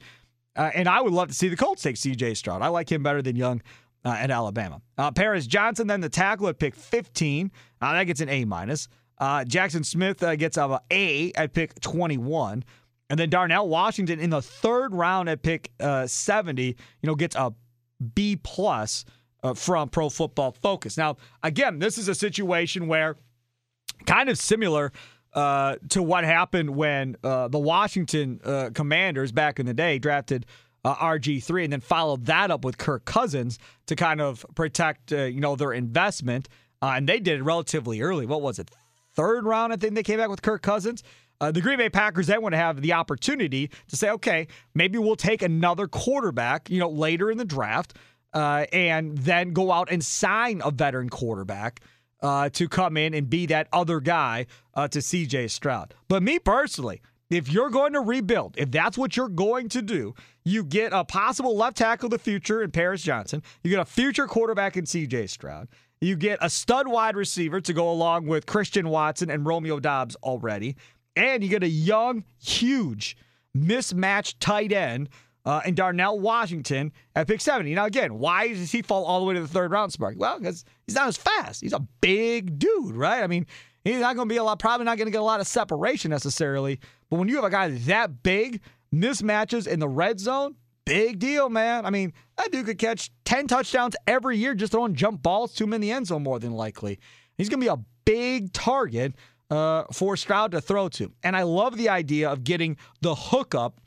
uh, 0.54 0.70
and 0.74 0.88
I 0.88 1.00
would 1.00 1.12
love 1.12 1.28
to 1.28 1.34
see 1.34 1.48
the 1.48 1.56
Colts 1.56 1.82
take 1.82 1.96
CJ 1.96 2.36
Stroud. 2.36 2.62
I 2.62 2.68
like 2.68 2.90
him 2.90 3.02
better 3.02 3.22
than 3.22 3.36
Young 3.36 3.62
uh, 4.04 4.10
at 4.10 4.30
Alabama. 4.30 4.80
Uh, 4.98 5.10
Paris 5.10 5.46
Johnson, 5.46 5.86
then 5.86 6.00
the 6.00 6.08
tackle 6.08 6.48
at 6.48 6.58
pick 6.58 6.74
15, 6.74 7.50
uh, 7.80 7.92
that 7.92 8.04
gets 8.04 8.20
an 8.20 8.28
A 8.28 8.44
minus. 8.44 8.88
Uh, 9.18 9.44
Jaxon 9.44 9.84
Smith 9.84 10.22
uh, 10.22 10.36
gets 10.36 10.56
a 10.56 10.80
A 10.90 11.32
at 11.32 11.52
pick 11.52 11.80
21. 11.80 12.64
And 13.10 13.18
then 13.18 13.30
Darnell 13.30 13.68
Washington 13.68 14.18
in 14.18 14.30
the 14.30 14.42
third 14.42 14.94
round 14.94 15.28
at 15.28 15.42
pick 15.42 15.70
uh, 15.78 16.06
70, 16.06 16.64
you 16.64 16.74
know, 17.02 17.14
gets 17.14 17.36
a 17.36 17.52
B 18.14 18.36
plus 18.36 19.04
uh, 19.42 19.54
from 19.54 19.88
Pro 19.88 20.08
Football 20.08 20.52
Focus. 20.52 20.96
Now, 20.96 21.16
again, 21.42 21.78
this 21.78 21.98
is 21.98 22.08
a 22.08 22.14
situation 22.14 22.86
where 22.86 23.16
kind 24.06 24.28
of 24.28 24.38
similar 24.38 24.90
uh, 25.34 25.76
to 25.90 26.02
what 26.02 26.24
happened 26.24 26.70
when 26.70 27.16
uh, 27.22 27.48
the 27.48 27.58
Washington 27.58 28.40
uh, 28.44 28.70
Commanders 28.74 29.32
back 29.32 29.60
in 29.60 29.66
the 29.66 29.74
day 29.74 29.98
drafted 29.98 30.46
uh, 30.84 30.94
RG3 30.94 31.64
and 31.64 31.72
then 31.72 31.80
followed 31.80 32.26
that 32.26 32.50
up 32.50 32.64
with 32.64 32.78
Kirk 32.78 33.04
Cousins 33.04 33.58
to 33.86 33.96
kind 33.96 34.20
of 34.20 34.46
protect, 34.54 35.12
you 35.12 35.40
know, 35.40 35.56
their 35.56 35.72
investment. 35.72 36.48
and 36.80 37.08
they 37.08 37.20
did 37.20 37.40
it 37.40 37.42
relatively 37.42 38.00
early. 38.00 38.26
What 38.26 38.42
was 38.42 38.58
it? 38.58 38.70
third 39.14 39.44
round, 39.44 39.72
I 39.72 39.76
think 39.76 39.94
they 39.94 40.02
came 40.02 40.18
back 40.18 40.28
with 40.28 40.42
Kirk 40.42 40.62
Cousins. 40.62 41.02
Uh, 41.44 41.52
the 41.52 41.60
Green 41.60 41.76
Bay 41.76 41.90
Packers 41.90 42.28
then 42.28 42.40
would 42.40 42.54
have 42.54 42.80
the 42.80 42.94
opportunity 42.94 43.70
to 43.88 43.96
say, 43.96 44.08
okay, 44.08 44.46
maybe 44.74 44.96
we'll 44.96 45.14
take 45.14 45.42
another 45.42 45.86
quarterback, 45.86 46.70
you 46.70 46.78
know, 46.78 46.88
later 46.88 47.30
in 47.30 47.36
the 47.36 47.44
draft, 47.44 47.92
uh, 48.32 48.64
and 48.72 49.18
then 49.18 49.52
go 49.52 49.70
out 49.70 49.88
and 49.90 50.02
sign 50.02 50.62
a 50.64 50.70
veteran 50.70 51.10
quarterback 51.10 51.80
uh, 52.22 52.48
to 52.48 52.66
come 52.66 52.96
in 52.96 53.12
and 53.12 53.28
be 53.28 53.44
that 53.44 53.68
other 53.74 54.00
guy 54.00 54.46
uh, 54.72 54.88
to 54.88 55.00
CJ 55.00 55.50
Stroud. 55.50 55.92
But 56.08 56.22
me 56.22 56.38
personally, 56.38 57.02
if 57.28 57.52
you're 57.52 57.68
going 57.68 57.92
to 57.92 58.00
rebuild, 58.00 58.54
if 58.56 58.70
that's 58.70 58.96
what 58.96 59.14
you're 59.14 59.28
going 59.28 59.68
to 59.70 59.82
do, 59.82 60.14
you 60.46 60.64
get 60.64 60.94
a 60.94 61.04
possible 61.04 61.54
left 61.54 61.76
tackle 61.76 62.06
of 62.06 62.12
the 62.12 62.18
future 62.18 62.62
in 62.62 62.70
Paris 62.70 63.02
Johnson. 63.02 63.42
You 63.62 63.68
get 63.68 63.80
a 63.80 63.84
future 63.84 64.26
quarterback 64.26 64.78
in 64.78 64.84
CJ 64.84 65.28
Stroud. 65.28 65.68
You 66.00 66.16
get 66.16 66.38
a 66.40 66.48
stud 66.48 66.88
wide 66.88 67.16
receiver 67.16 67.60
to 67.60 67.72
go 67.74 67.90
along 67.90 68.28
with 68.28 68.46
Christian 68.46 68.88
Watson 68.88 69.30
and 69.30 69.44
Romeo 69.44 69.78
Doubs 69.78 70.16
already. 70.22 70.76
And 71.16 71.42
you 71.42 71.48
get 71.48 71.62
a 71.62 71.68
young, 71.68 72.24
huge, 72.38 73.16
mismatched 73.54 74.40
tight 74.40 74.72
end 74.72 75.08
uh, 75.44 75.60
and 75.64 75.76
Darnell 75.76 76.18
Washington 76.18 76.92
at 77.14 77.26
pick 77.26 77.40
70. 77.40 77.74
Now, 77.74 77.84
again, 77.84 78.18
why 78.18 78.48
does 78.48 78.72
he 78.72 78.82
fall 78.82 79.04
all 79.04 79.20
the 79.20 79.26
way 79.26 79.34
to 79.34 79.40
the 79.40 79.48
third 79.48 79.70
round, 79.70 79.92
Spark? 79.92 80.14
Well, 80.16 80.38
because 80.38 80.64
he's 80.86 80.96
not 80.96 81.08
as 81.08 81.16
fast. 81.16 81.60
He's 81.60 81.72
a 81.72 81.86
big 82.00 82.58
dude, 82.58 82.96
right? 82.96 83.22
I 83.22 83.26
mean, 83.26 83.46
he's 83.84 84.00
not 84.00 84.16
going 84.16 84.28
to 84.28 84.32
be 84.32 84.38
a 84.38 84.44
lot, 84.44 84.58
probably 84.58 84.84
not 84.84 84.96
going 84.96 85.06
to 85.06 85.12
get 85.12 85.20
a 85.20 85.24
lot 85.24 85.40
of 85.40 85.46
separation 85.46 86.10
necessarily. 86.10 86.80
But 87.10 87.18
when 87.18 87.28
you 87.28 87.36
have 87.36 87.44
a 87.44 87.50
guy 87.50 87.68
that 87.68 88.22
big, 88.22 88.60
mismatches 88.94 89.66
in 89.66 89.80
the 89.80 89.88
red 89.88 90.18
zone, 90.18 90.56
big 90.86 91.18
deal, 91.18 91.50
man. 91.50 91.84
I 91.84 91.90
mean, 91.90 92.12
that 92.36 92.50
dude 92.50 92.66
could 92.66 92.78
catch 92.78 93.10
10 93.24 93.46
touchdowns 93.46 93.96
every 94.06 94.38
year 94.38 94.54
just 94.54 94.72
throwing 94.72 94.94
jump 94.94 95.22
balls 95.22 95.54
to 95.54 95.64
him 95.64 95.74
in 95.74 95.80
the 95.80 95.92
end 95.92 96.06
zone 96.06 96.22
more 96.22 96.38
than 96.38 96.52
likely. 96.52 96.98
He's 97.36 97.48
going 97.48 97.60
to 97.60 97.64
be 97.64 97.68
a 97.68 97.84
big 98.04 98.52
target 98.52 99.14
uh, 99.50 99.84
for 99.92 100.16
Stroud 100.16 100.52
to 100.52 100.60
throw 100.60 100.88
to. 100.90 101.12
And 101.22 101.36
I 101.36 101.42
love 101.42 101.76
the 101.76 101.88
idea 101.88 102.30
of 102.30 102.44
getting 102.44 102.76
the 103.00 103.14
hookup 103.14 103.80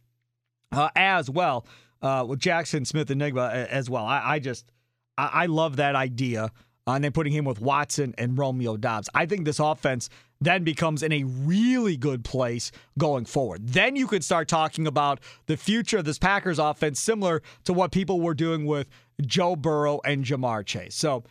uh, 0.72 0.90
as 0.96 1.30
well 1.30 1.66
uh, 2.02 2.26
with 2.28 2.40
Jackson 2.40 2.86
Smith-Njigba 2.86 3.68
as 3.68 3.90
well. 3.90 4.06
I, 4.06 4.22
I 4.36 4.40
just, 4.40 4.72
I, 5.18 5.30
I, 5.34 5.46
love 5.48 5.78
that 5.78 5.96
idea. 5.96 6.52
Uh, 6.86 6.92
and 6.92 7.04
then 7.04 7.12
putting 7.12 7.34
him 7.34 7.46
with 7.46 7.60
Watson 7.60 8.16
and 8.18 8.38
Romeo 8.38 8.78
Doubs. 8.78 9.10
I 9.14 9.26
think 9.26 9.44
this 9.44 9.60
offense 9.60 10.10
then 10.40 10.64
becomes 10.64 11.04
in 11.04 11.12
a 11.12 11.24
really 11.24 11.98
good 11.98 12.24
place 12.24 12.72
going 12.98 13.26
forward. 13.26 13.68
Then 13.68 13.96
you 13.96 14.08
could 14.08 14.24
start 14.24 14.48
talking 14.48 14.88
about 14.88 15.20
the 15.48 15.58
future 15.58 15.98
of 15.98 16.06
this 16.06 16.18
Packers 16.18 16.60
offense, 16.60 17.00
similar 17.00 17.42
to 17.66 17.74
what 17.74 17.92
people 17.92 18.22
were 18.22 18.34
doing 18.34 18.66
with 18.66 18.88
Joe 19.22 19.56
Burrow 19.56 20.00
and 20.06 20.24
Ja'Marr 20.24 20.66
Chase. 20.66 20.96
So 20.96 21.24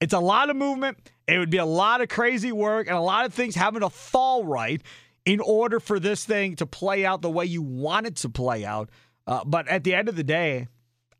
it's 0.00 0.14
a 0.14 0.20
lot 0.20 0.50
of 0.50 0.56
movement. 0.56 0.98
It 1.26 1.38
would 1.38 1.50
be 1.50 1.58
a 1.58 1.64
lot 1.64 2.00
of 2.00 2.08
crazy 2.08 2.52
work 2.52 2.88
and 2.88 2.96
a 2.96 3.00
lot 3.00 3.26
of 3.26 3.34
things 3.34 3.54
having 3.54 3.80
to 3.80 3.90
fall 3.90 4.44
right 4.44 4.82
in 5.24 5.40
order 5.40 5.78
for 5.78 6.00
this 6.00 6.24
thing 6.24 6.56
to 6.56 6.66
play 6.66 7.04
out 7.04 7.22
the 7.22 7.30
way 7.30 7.44
you 7.44 7.62
want 7.62 8.06
it 8.06 8.16
to 8.16 8.28
play 8.28 8.64
out. 8.64 8.90
Uh, 9.26 9.44
but 9.44 9.68
at 9.68 9.84
the 9.84 9.94
end 9.94 10.08
of 10.08 10.16
the 10.16 10.24
day, 10.24 10.66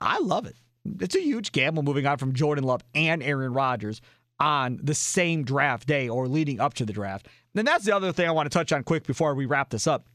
I 0.01 0.19
love 0.19 0.47
it. 0.47 0.57
It's 1.01 1.15
a 1.15 1.21
huge 1.21 1.53
gamble 1.53 1.83
moving 1.83 2.07
on 2.07 2.17
from 2.17 2.33
Jordan 2.33 2.65
Love 2.65 2.83
and 2.95 3.23
Aaron 3.23 3.53
Rodgers 3.53 4.01
on 4.41 4.81
the 4.83 4.95
same 4.95 5.45
draft 5.45 5.87
day 5.87 6.09
or 6.09 6.27
leading 6.27 6.61
up 6.61 6.75
to 6.75 6.87
the 6.87 6.93
draft. 6.95 7.29
And 7.55 7.69
that's 7.69 7.85
the 7.85 7.95
other 7.95 8.13
thing 8.13 8.27
I 8.27 8.33
want 8.33 8.51
to 8.51 8.59
touch 8.59 8.73
on 8.73 8.83
quick 8.83 9.07
before 9.07 9.35
we 9.35 9.45
wrap 9.45 9.69
this 9.69 9.87
up. 9.87 10.07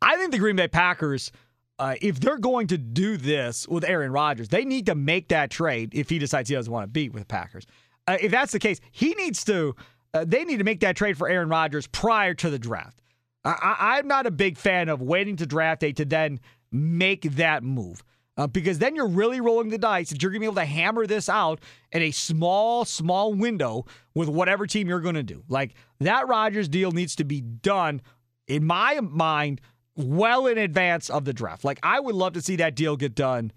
I 0.00 0.16
think 0.16 0.30
the 0.30 0.38
Green 0.38 0.56
Bay 0.56 0.68
Packers, 0.68 1.32
uh, 1.78 1.94
if 2.00 2.20
they're 2.20 2.38
going 2.38 2.66
to 2.68 2.78
do 2.78 3.16
this 3.16 3.66
with 3.68 3.84
Aaron 3.84 4.12
Rodgers, 4.12 4.48
they 4.48 4.64
need 4.64 4.86
to 4.86 4.94
make 4.94 5.28
that 5.28 5.50
trade 5.50 5.90
if 5.92 6.10
he 6.10 6.18
decides 6.18 6.48
he 6.48 6.54
doesn't 6.54 6.72
want 6.72 6.84
to 6.84 6.88
be 6.88 7.08
with 7.08 7.22
the 7.22 7.26
Packers. 7.26 7.66
Uh, 8.06 8.16
if 8.20 8.30
that's 8.30 8.52
the 8.52 8.58
case, 8.58 8.80
he 8.90 9.14
needs 9.14 9.44
to 9.44 9.74
uh, 10.14 10.24
they 10.26 10.44
need 10.44 10.58
to 10.58 10.64
make 10.64 10.80
that 10.80 10.96
trade 10.96 11.18
for 11.18 11.28
Aaron 11.28 11.48
Rodgers 11.48 11.86
prior 11.86 12.34
to 12.34 12.50
the 12.50 12.58
draft. 12.58 13.02
I, 13.44 13.98
am 13.98 14.08
not 14.08 14.26
a 14.26 14.30
big 14.30 14.58
fan 14.58 14.88
of 14.88 15.00
waiting 15.00 15.36
to 15.36 15.46
draft 15.46 15.80
day 15.80 15.92
to 15.92 16.04
then 16.04 16.40
make 16.72 17.22
that 17.22 17.62
move. 17.62 18.02
Uh, 18.36 18.46
because 18.46 18.78
then 18.78 18.94
you're 18.94 19.08
really 19.08 19.40
rolling 19.40 19.68
the 19.68 19.78
dice 19.78 20.10
that 20.10 20.22
you're 20.22 20.30
going 20.30 20.38
to 20.38 20.44
be 20.44 20.46
able 20.46 20.54
to 20.54 20.64
hammer 20.64 21.06
this 21.06 21.28
out 21.28 21.60
in 21.90 22.02
a 22.02 22.10
small, 22.12 22.84
small 22.84 23.34
window 23.34 23.84
with 24.14 24.28
whatever 24.28 24.66
team 24.66 24.86
you're 24.86 25.00
going 25.00 25.16
to 25.16 25.24
do. 25.24 25.42
Like 25.48 25.74
that 26.00 26.28
Rodgers 26.28 26.68
deal 26.68 26.92
needs 26.92 27.16
to 27.16 27.24
be 27.24 27.40
done, 27.40 28.00
in 28.46 28.64
my 28.64 29.00
mind, 29.00 29.60
well 29.98 30.46
in 30.46 30.56
advance 30.56 31.10
of 31.10 31.24
the 31.24 31.32
draft. 31.32 31.64
Like 31.64 31.80
I 31.82 32.00
would 32.00 32.14
love 32.14 32.32
to 32.34 32.40
see 32.40 32.56
that 32.56 32.74
deal 32.74 32.96
get 32.96 33.14
done, 33.14 33.52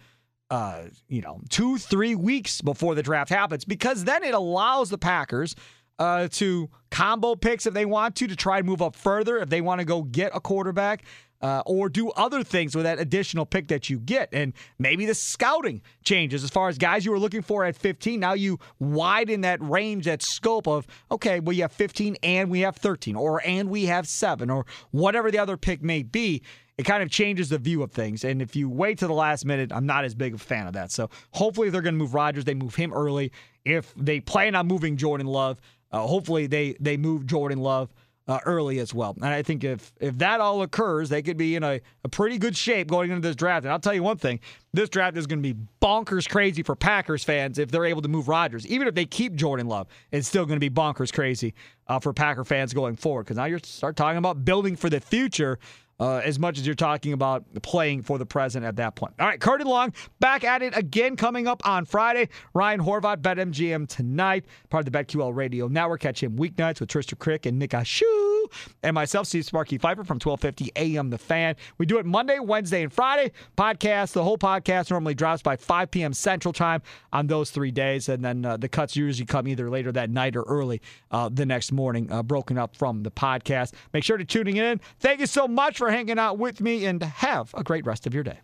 uh, 0.49 0.84
you 1.08 1.21
know, 1.21 1.39
two, 1.49 1.77
three 1.77 2.15
weeks 2.15 2.62
before 2.62 2.95
the 2.95 3.04
draft 3.04 3.30
happens, 3.30 3.63
because 3.63 4.04
then 4.04 4.23
it 4.23 4.34
allows 4.34 4.89
the 4.89 4.97
Packers 4.97 5.56
uh, 5.99 6.27
to 6.32 6.69
combo 6.89 7.36
picks 7.36 7.65
if 7.65 7.73
they 7.73 7.86
want 7.86 8.15
to, 8.15 8.27
to 8.27 8.36
try 8.36 8.58
and 8.58 8.67
move 8.67 8.82
up 8.82 8.95
further 8.95 9.38
if 9.38 9.49
they 9.49 9.62
want 9.62 9.80
to 9.80 9.86
go 9.86 10.01
get 10.01 10.32
a 10.36 10.41
quarterback. 10.41 11.04
Uh, 11.41 11.63
or 11.65 11.89
do 11.89 12.12
other 12.12 12.43
things 12.43 12.75
with 12.75 12.84
that 12.84 12.99
additional 12.99 13.45
pick 13.45 13.67
that 13.69 13.89
you 13.89 13.99
get. 13.99 14.30
And 14.32 14.54
maybe 14.77 15.06
the 15.06 15.15
scouting 15.15 15.82
changes 16.04 16.43
as 16.43 16.51
far 16.51 16.69
as 16.69 16.77
guys 16.77 17.04
you 17.04 17.12
were 17.12 17.19
looking 17.19 17.41
for 17.41 17.65
at 17.65 17.75
15. 17.75 18.19
Now 18.19 18.34
you 18.34 18.60
widen 18.80 19.41
that 19.41 19.60
range, 19.62 20.06
that 20.06 20.21
scope 20.21 20.67
of, 20.67 20.86
okay, 21.10 21.39
well, 21.39 21.54
you 21.54 21.63
have 21.63 21.71
15 21.71 22.17
and 22.21 22.51
we 22.51 22.60
have 22.60 22.75
13, 22.75 23.15
or 23.15 23.41
and 23.45 23.69
we 23.69 23.86
have 23.86 24.08
seven, 24.08 24.49
or 24.49 24.65
whatever 24.91 25.32
the 25.32 25.39
other 25.39 25.58
pick 25.58 25.82
may 25.82 26.04
be. 26.04 26.43
It 26.77 26.84
kind 26.84 27.04
of 27.04 27.10
changes 27.10 27.49
the 27.49 27.58
view 27.58 27.84
of 27.84 27.91
things. 27.91 28.23
And 28.23 28.41
if 28.41 28.56
you 28.56 28.69
wait 28.69 28.97
to 28.99 29.08
the 29.08 29.13
last 29.13 29.45
minute, 29.45 29.71
I'm 29.73 29.86
not 29.86 30.06
as 30.06 30.15
big 30.15 30.34
a 30.34 30.38
fan 30.38 30.67
of 30.67 30.73
that. 30.73 30.91
So 30.91 31.10
hopefully 31.32 31.69
they're 31.69 31.82
going 31.82 31.95
to 31.95 31.99
move 31.99 32.13
Rodgers. 32.13 32.45
They 32.45 32.56
move 32.56 32.75
him 32.75 32.93
early. 32.93 33.32
If 33.65 33.93
they 33.95 34.19
plan 34.19 34.56
on 34.56 34.67
moving 34.67 34.97
Jordan 34.97 35.27
Love, 35.27 35.60
uh, 35.91 35.99
hopefully, 36.08 36.47
they 36.47 36.75
they 36.80 36.97
move 36.97 37.25
Jordan 37.25 37.60
Love 37.60 37.93
uh, 38.32 38.39
early 38.46 38.80
as 38.80 38.94
well. 38.94 39.13
And 39.17 39.26
I 39.26 39.44
think 39.44 39.65
if 39.65 39.91
if 40.00 40.17
that 40.20 40.39
all 40.39 40.62
occurs, 40.62 41.10
they 41.10 41.22
could 41.22 41.36
be 41.36 41.58
in 41.58 41.63
a, 41.63 41.82
a 42.06 42.10
pretty 42.10 42.38
good 42.38 42.56
shape 42.56 42.88
going 42.88 43.12
into 43.12 43.28
this 43.28 43.36
draft. 43.36 43.65
And 43.65 43.74
I'll 43.74 43.80
tell 43.80 43.94
you 43.94 44.04
one 44.04 44.15
thing: 44.15 44.39
this 44.72 44.88
draft 44.88 45.17
is 45.17 45.28
going 45.28 45.44
to 45.44 45.54
be 45.54 45.60
bonkers 45.82 46.30
crazy 46.30 46.63
for 46.63 46.74
Packers 46.74 47.26
fans 47.26 47.60
if 47.60 47.72
they're 47.72 47.86
able 47.86 48.02
to 48.04 48.08
move 48.08 48.30
Rodgers. 48.30 48.65
Even 48.67 48.88
if 48.88 48.96
they 48.96 49.04
keep 49.04 49.36
Jordan 49.36 49.67
Love, 49.67 49.88
it's 50.12 50.30
still 50.30 50.46
going 50.46 50.58
to 50.58 50.70
be 50.70 50.74
bonkers 50.74 51.12
crazy 51.12 51.54
uh, 51.88 52.00
for 52.00 52.13
Packer 52.13 52.46
fans 52.46 52.74
going 52.74 52.96
forward. 52.96 53.24
Because 53.26 53.36
now 53.36 53.46
you 53.46 53.60
start 53.63 53.98
talking 53.98 54.17
about 54.17 54.46
building 54.46 54.78
for 54.78 54.89
the 54.89 55.02
future 55.02 55.60
uh, 55.99 56.17
as 56.17 56.39
much 56.39 56.58
as 56.58 56.65
you're 56.65 56.75
talking 56.75 57.13
about 57.13 57.45
playing 57.62 58.01
for 58.04 58.17
the 58.17 58.25
present 58.25 58.65
at 58.65 58.75
that 58.77 58.95
point. 58.95 59.13
All 59.19 59.27
right, 59.27 59.39
Curd 59.39 59.62
and 59.62 59.69
Long 59.69 59.93
back 60.19 60.43
at 60.43 60.62
it 60.62 60.75
again 60.75 61.15
coming 61.15 61.47
up 61.47 61.65
on 61.65 61.86
Friday. 61.86 62.30
Ryan 62.54 62.80
Horvat, 62.80 63.17
BetMGM 63.17 63.88
tonight, 63.88 64.45
part 64.69 64.88
of 64.88 64.91
the 64.91 64.97
BetQL 64.97 65.36
Radio 65.36 65.67
Network. 65.67 66.01
Catch 66.01 66.23
him 66.23 66.38
weeknights 66.38 66.80
with 66.80 66.89
Tristan 66.89 67.17
Crick 67.19 67.45
and 67.45 67.60
Nick 67.60 67.71
Ashu 67.71 68.40
and 68.84 68.94
myself, 68.94 69.28
Steve 69.28 69.46
Sparky 69.46 69.78
Fifer 69.78 70.04
from 70.04 70.16
1250 70.16 70.72
AM 70.76 71.10
The 71.10 71.18
Fan. 71.18 71.56
We 71.78 71.86
do 71.86 71.98
it 71.98 72.06
Monday, 72.06 72.40
Wednesday, 72.40 72.84
and 72.84 72.92
Friday. 72.92 73.32
Podcast, 73.58 74.14
the 74.14 74.24
whole 74.24 74.38
podcast 74.38 74.92
normally 74.92 75.14
drops 75.14 75.42
by 75.42 75.56
5 75.56 75.92
p.m. 75.92 76.14
Central 76.14 76.54
Time 76.54 76.82
on 77.14 77.28
those 77.28 77.52
three 77.52 77.72
days. 77.72 78.10
And 78.10 78.24
then 78.24 78.46
uh, 78.46 78.58
the 78.58 78.70
cuts 78.70 78.96
usually 78.96 79.26
come 79.26 79.48
either 79.48 79.70
later 79.70 79.92
that 79.92 80.10
night 80.10 80.36
or 80.36 80.44
early 80.44 80.82
uh, 81.12 81.30
the 81.32 81.46
next 81.46 81.72
morning, 81.72 82.12
uh, 82.12 82.24
broken 82.24 82.58
up 82.58 82.76
from 82.76 83.04
the 83.04 83.12
podcast. 83.12 83.74
Make 83.94 84.04
sure 84.04 84.18
to 84.18 84.26
tuning 84.26 84.58
in. 84.58 84.80
Thank 85.00 85.20
you 85.20 85.28
so 85.28 85.48
much 85.48 85.78
for 85.78 85.90
hanging 85.92 86.20
out 86.20 86.38
with 86.38 86.62
me 86.62 86.86
and 86.86 87.02
have 87.02 87.54
a 87.54 87.64
great 87.64 87.86
rest 87.86 88.08
of 88.08 88.14
your 88.14 88.24
day. 88.24 88.40